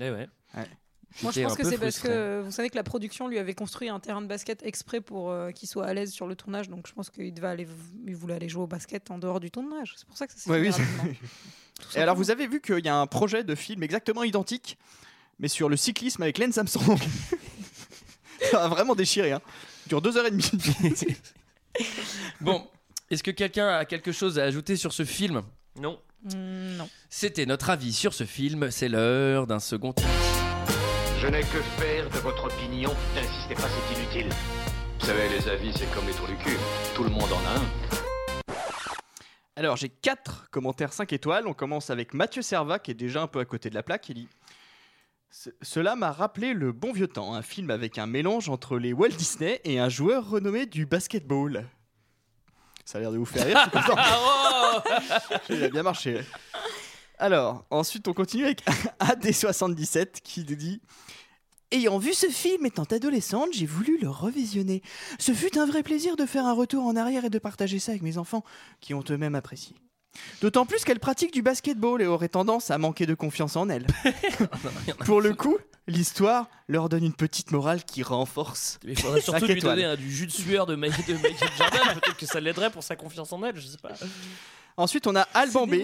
[0.00, 0.28] Eh ouais.
[1.24, 3.88] Moi, je pense que c'est parce que vous savez que la production lui avait construit
[3.88, 6.68] un terrain de basket exprès pour euh, qu'il soit à l'aise sur le tournage.
[6.68, 7.66] Donc, je pense qu'il devait aller,
[8.06, 9.94] il voulait aller jouer au basket en dehors du tournage.
[9.96, 10.70] C'est pour ça que ça s'est Ouais, oui.
[11.94, 14.78] Et alors, vous avez vu qu'il y a un projet de film exactement identique,
[15.38, 16.98] mais sur le cyclisme avec Lance Armstrong.
[18.50, 19.32] Ça a vraiment déchiré.
[19.32, 19.40] Hein.
[19.86, 20.50] Il dure deux heures et demie.
[22.40, 22.66] Bon,
[23.10, 25.42] est-ce que quelqu'un a quelque chose à ajouter sur ce film?
[25.78, 26.00] Non.
[26.24, 26.88] Mm, non.
[27.08, 28.70] C'était notre avis sur ce film.
[28.70, 29.94] C'est l'heure d'un second.
[31.20, 32.94] Je n'ai que faire de votre opinion.
[33.14, 34.32] N'insistez pas, c'est inutile.
[34.98, 36.56] Vous savez, les avis, c'est comme les trous du cul.
[36.94, 37.99] Tout le monde en a un.
[39.56, 41.46] Alors, j'ai quatre commentaires 5 étoiles.
[41.46, 44.08] On commence avec Mathieu Serva, qui est déjà un peu à côté de la plaque.
[44.08, 44.28] Il dit
[45.30, 48.92] Ce- Cela m'a rappelé le bon vieux temps, un film avec un mélange entre les
[48.92, 51.66] Walt Disney et un joueur renommé du basketball.
[52.84, 53.96] Ça a l'air de vous faire rire, suis content.
[55.50, 56.20] Il a bien marché.
[57.18, 58.64] Alors, ensuite, on continue avec
[59.00, 60.80] AD77 qui nous dit
[61.72, 64.82] Ayant vu ce film étant adolescente, j'ai voulu le revisionner.
[65.18, 67.92] Ce fut un vrai plaisir de faire un retour en arrière et de partager ça
[67.92, 68.44] avec mes enfants,
[68.80, 69.76] qui ont eux-mêmes apprécié.
[70.40, 73.86] D'autant plus qu'elle pratique du basketball et aurait tendance à manquer de confiance en elle.
[75.06, 75.56] Pour le coup,
[75.86, 78.80] l'histoire leur donne une petite morale qui renforce.
[78.84, 81.80] Il faudrait surtout lui donner hein, du jus de sueur de, Mike- de Jordan.
[81.94, 83.92] Peut-être que ça l'aiderait pour sa confiance en elle, je sais pas.
[84.80, 85.74] Ensuite, on a Alban B.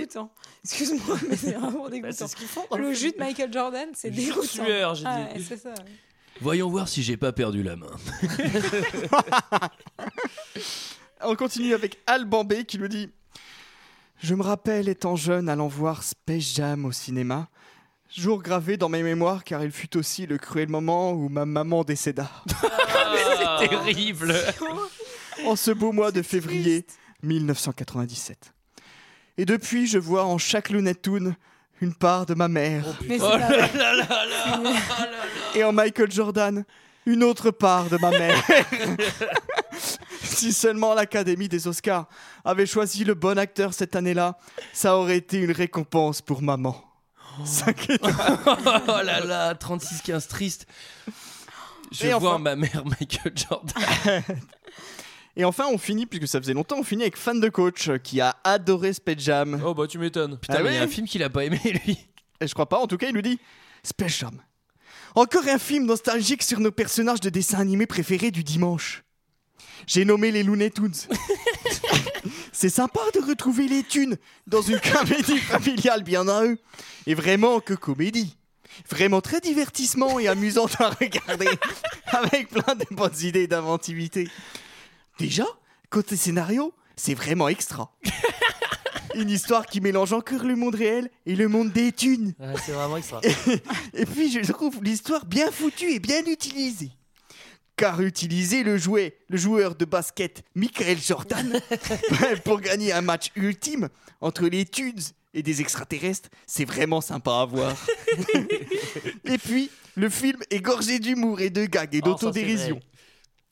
[0.64, 2.12] Excuse-moi, mais c'est vraiment Bah, dégoûtant.
[2.16, 4.42] c'est ce qu'ils font le jus de Michael Jordan, c'est dégoûtant.
[4.42, 5.38] sueur, j'ai Ah dit.
[5.38, 5.74] ouais, c'est ça.
[6.40, 7.90] Voyons voir si j'ai pas perdu la main.
[11.22, 13.10] On continue avec Alban B qui nous dit
[14.18, 17.48] Je me rappelle étant jeune allant voir Space Jam au cinéma.
[18.14, 21.84] Jour gravé dans mes mémoires car il fut aussi le cruel moment où ma maman
[21.84, 22.30] décéda.
[23.60, 24.34] C'est terrible.
[25.44, 26.86] en ce beau mois de février
[27.22, 28.52] 1997.
[29.38, 31.36] Et depuis, je vois en chaque Looney Tunes
[31.80, 32.84] une part de ma mère.
[33.20, 33.36] Oh
[35.54, 36.64] Et en Michael Jordan,
[37.04, 38.42] une autre part de ma mère.
[40.22, 42.06] si seulement l'Académie des Oscars
[42.44, 44.38] avait choisi le bon acteur cette année-là,
[44.72, 46.82] ça aurait été une récompense pour maman.
[47.40, 47.94] Étoiles.
[48.88, 50.66] Oh là là, 36-15 triste.
[51.92, 53.74] Je Et vois enfin- ma mère Michael Jordan.
[55.36, 57.98] Et enfin, on finit, puisque ça faisait longtemps, on finit avec Fan de Coach euh,
[57.98, 59.60] qui a adoré Space Jam.
[59.64, 60.38] Oh bah tu m'étonnes.
[60.38, 61.98] Putain, Ah mais il y a oui un film qu'il a pas aimé, lui.
[62.40, 63.38] Et je crois pas, en tout cas, il nous dit
[63.82, 64.40] Space Jam.
[65.14, 69.02] Encore un film nostalgique sur nos personnages de dessins animés préférés du dimanche.
[69.86, 70.92] J'ai nommé les Looney Tunes.
[72.52, 74.16] C'est sympa de retrouver les thunes
[74.46, 76.58] dans une comédie familiale bien à eux.
[77.06, 78.36] Et vraiment que comédie.
[78.90, 81.48] Vraiment très divertissement et amusant à regarder.
[82.06, 84.28] Avec plein de bonnes idées d'inventivité.
[85.18, 85.46] Déjà,
[85.90, 87.92] côté scénario, c'est vraiment extra.
[89.14, 92.34] Une histoire qui mélange encore le monde réel et le monde des thunes.
[92.38, 93.20] Ouais, c'est vraiment extra.
[93.94, 96.90] Et puis je trouve l'histoire bien foutue et bien utilisée.
[97.76, 101.58] Car utiliser le jouet, le joueur de basket Michael Jordan
[102.44, 103.88] pour gagner un match ultime
[104.20, 105.00] entre les Tunes
[105.32, 107.74] et des extraterrestres, c'est vraiment sympa à voir.
[109.24, 112.80] et puis, le film est gorgé d'humour et de gags et Oh, d'autodérision.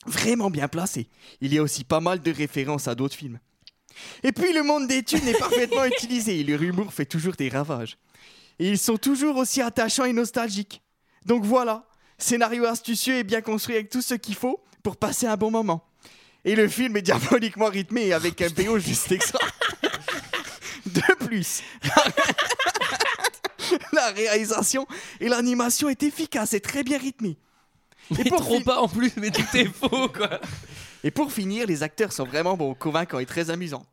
[0.05, 1.07] Vraiment bien placé.
[1.41, 3.39] Il y a aussi pas mal de références à d'autres films.
[4.23, 7.97] Et puis le monde des thunes est parfaitement utilisé leur humour fait toujours des ravages.
[8.59, 10.81] Et ils sont toujours aussi attachants et nostalgiques.
[11.25, 11.85] Donc voilà,
[12.17, 15.83] scénario astucieux et bien construit avec tout ce qu'il faut pour passer un bon moment.
[16.43, 19.39] Et le film est diaboliquement rythmé avec un BO juste extra.
[20.85, 21.63] De plus,
[23.91, 24.87] la réalisation
[25.19, 27.37] et l'animation est efficace et très bien rythmée.
[28.11, 30.39] Mais pour trop fi- pas en plus, mais tout est faux, quoi.
[31.03, 33.85] Et pour finir, les acteurs sont vraiment bons, convaincants et très amusants.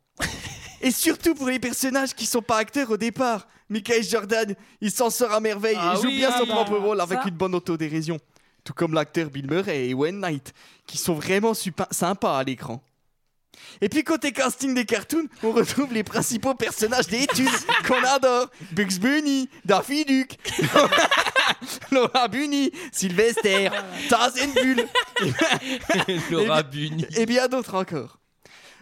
[0.81, 3.47] Et surtout pour les personnages qui sont pas acteurs au départ.
[3.69, 6.77] Michael Jordan, il s'en sort à merveille Ah et joue oui, bien son ah propre
[6.77, 7.27] rôle avec ça.
[7.27, 8.19] une bonne autodérision.
[8.63, 10.53] Tout comme l'acteur Bill Murray et Wayne Knight,
[10.85, 12.83] qui sont vraiment sympas à l'écran.
[13.81, 17.49] Et puis côté casting des cartoons, on retrouve les principaux personnages des études
[17.87, 18.49] qu'on adore.
[18.71, 20.37] Bugs Bunny, Daffy Duck,
[21.91, 23.69] Laura Bunny, Sylvester,
[24.09, 24.85] Taz and Bull.
[26.31, 27.05] Laura Bunny.
[27.17, 28.19] Et bien d'autres encore.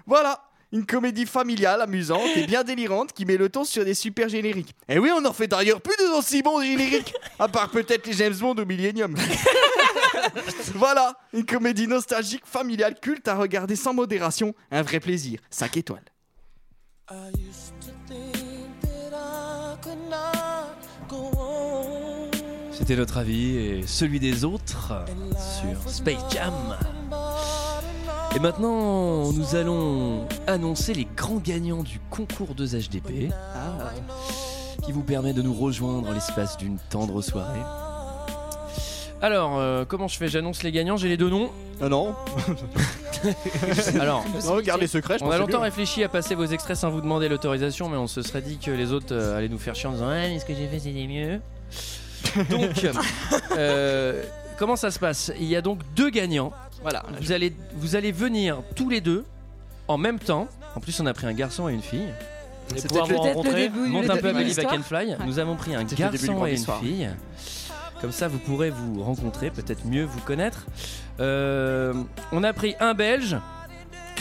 [0.06, 0.42] Voilà,
[0.72, 4.74] une comédie familiale, amusante et bien délirante qui met le ton sur des super génériques.
[4.88, 8.14] Et oui, on en fait d'ailleurs plus de aussi bons génériques, à part peut-être les
[8.14, 9.16] James Bond au Millennium.
[10.76, 15.40] voilà, une comédie nostalgique, familiale, culte à regarder sans modération, un vrai plaisir.
[15.50, 16.04] 5 étoiles.
[22.72, 25.06] C'était notre avis et celui des autres
[25.38, 26.54] sur Space Jam.
[28.36, 33.32] Et maintenant, nous allons annoncer les grands gagnants du concours 2 HDP
[34.84, 37.60] qui vous permet de nous rejoindre en l'espace d'une tendre soirée.
[39.22, 40.28] Alors, euh, comment je fais?
[40.28, 41.52] J'annonce les gagnants, j'ai les deux noms.
[41.82, 42.16] Ah non
[44.00, 45.66] Alors, Non, garde les secrets, je on a longtemps mieux.
[45.66, 48.72] réfléchi à passer vos extraits sans vous demander l'autorisation, mais on se serait dit que
[48.72, 50.80] les autres euh, allaient nous faire chier en disant Ah, mais ce que j'ai fait
[50.80, 51.40] c'était mieux.
[52.50, 52.86] Donc,
[53.58, 54.24] euh,
[54.58, 55.32] comment ça se passe?
[55.40, 56.52] Il y a donc deux gagnants.
[56.82, 57.04] Voilà.
[57.22, 59.24] Vous allez, vous allez venir tous les deux
[59.88, 60.48] en même temps.
[60.76, 62.08] En plus, on a pris un garçon et une fille.
[62.76, 63.62] Et C'est pouvoir vous peut-être le- rencontrer.
[63.70, 65.08] début- Monte le un peu à Back and Fly.
[65.10, 65.18] Ouais.
[65.28, 67.10] Nous avons pris un garçon et une fille.
[68.02, 70.66] Comme ça, vous pourrez vous rencontrer, peut-être mieux vous connaître.
[71.20, 71.94] Euh,
[72.32, 73.38] on a pris un Belge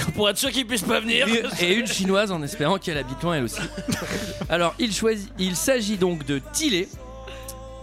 [0.14, 1.26] Pour être sûr qu'ils puissent pas venir.
[1.61, 3.61] et une chinoise en espérant qu'elle habite loin elle aussi.
[4.51, 6.89] Alors, il, choisit, il s'agit donc de Tillet,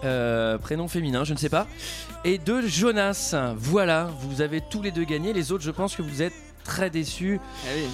[0.04, 1.68] euh, prénom féminin, je ne sais pas,
[2.24, 3.36] et de Jonas.
[3.56, 5.34] Voilà, vous avez tous les deux gagné.
[5.34, 6.34] Les autres, je pense que vous êtes
[6.64, 7.40] très déçus.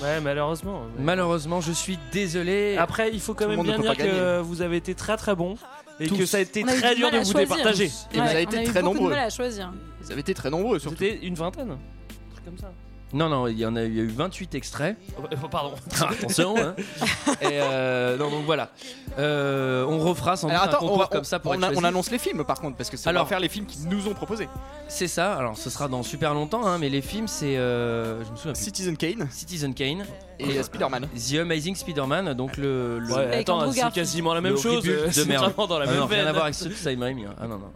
[0.01, 0.81] Ouais, malheureusement.
[0.99, 2.75] Malheureusement, je suis désolé.
[2.77, 4.41] Après, il faut quand Tout même bien dire que gagner.
[4.43, 5.57] vous avez été très très bons
[5.99, 6.17] et Tous.
[6.17, 7.49] que ça a été On a eu très du dur mal de à vous choisir.
[7.55, 7.85] départager.
[7.85, 9.09] Et vous avez été on a eu très beaucoup nombreux.
[9.11, 9.73] de mal à choisir.
[10.01, 10.97] Vous avez été très nombreux surtout.
[10.99, 11.71] C'était une vingtaine.
[11.71, 12.71] Un truc comme ça.
[13.13, 14.97] Non, non, il y en a, il y a eu 28 extraits.
[15.17, 15.73] Oh, Pardon.
[16.01, 16.73] Attention, hein.
[17.41, 18.69] Et euh, non, donc voilà.
[19.19, 21.55] Euh, on refera sans doute Alors un attends, concours on, va- comme ça pour on,
[21.55, 21.85] être a- on choisi.
[21.87, 24.07] annonce les films par contre, parce que c'est Alors- va faire les films qu'ils nous
[24.07, 24.49] ont proposés.
[24.87, 27.55] C'est ça, alors ce sera dans super longtemps, hein, mais les films c'est.
[27.57, 28.63] euh, je me souviens plus.
[28.63, 30.05] Citizen Kane Citizen Kane
[30.39, 31.07] et euh, Spider-Man.
[31.15, 32.97] The Amazing Spider-Man, donc le.
[32.99, 33.93] le- Ouais, Avec attends, Andrew c'est Garfield.
[34.07, 34.83] quasiment la même le chose.
[34.87, 35.43] euh, de C'est merde.
[35.45, 36.27] vraiment dans la Ah même non, rien veine.
[36.27, 37.25] à voir avec ce Sam Raimi.
[37.25, 37.35] hein.
[37.39, 37.69] Ah non, non.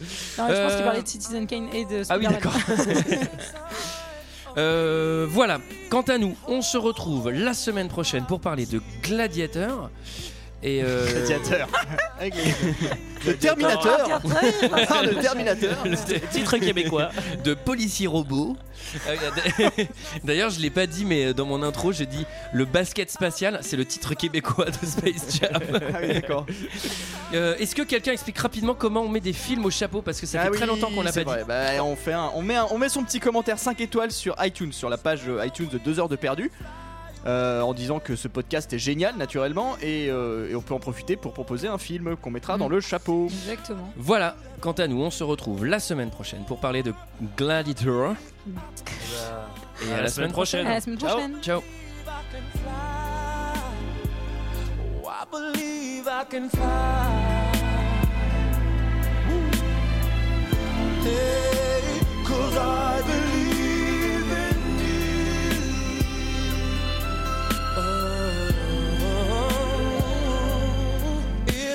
[0.00, 2.32] Non, je pense Euh, qu'il parlait de Citizen Kane et de Ah oui, Spider-Man.
[2.34, 2.52] d'accord.
[4.56, 9.90] Euh, voilà, quant à nous, on se retrouve la semaine prochaine pour parler de Gladiateur.
[10.66, 11.68] Et euh, Gladiateur.
[13.26, 14.20] Le Terminateur.
[14.88, 15.76] Ah, le Terminateur.
[15.84, 15.96] Le
[16.30, 17.10] titre québécois.
[17.44, 18.56] de policier robot.
[19.08, 19.16] Euh,
[20.24, 23.76] D'ailleurs, je l'ai pas dit, mais dans mon intro, j'ai dit le basket spatial, c'est
[23.76, 25.50] le titre québécois de Space Jam.
[25.72, 26.46] Ah oui, d'accord.
[27.32, 30.02] Euh, Est-ce que quelqu'un explique rapidement comment on met des films au chapeau?
[30.02, 31.24] Parce que ça fait Ah très oui, longtemps qu'on l'a pas dit.
[31.24, 31.44] vrai.
[31.48, 34.36] Bah, on, fait un- on, met un- on met son petit commentaire 5 étoiles sur
[34.40, 36.52] iTunes, sur la page euh, iTunes de 2 heures de perdu.
[37.26, 40.78] Euh, en disant que ce podcast est génial naturellement et, euh, et on peut en
[40.78, 43.26] profiter pour proposer un film qu'on mettra dans le chapeau.
[43.26, 43.90] Exactement.
[43.96, 46.92] Voilà, quant à nous, on se retrouve la semaine prochaine pour parler de
[47.36, 48.14] Gladiator.
[49.86, 50.66] Et à, la semaine prochaine.
[50.66, 51.10] À la semaine Ciao.
[51.10, 51.36] prochaine.
[51.42, 51.62] Ciao.
[55.06, 57.34] I believe I can fly.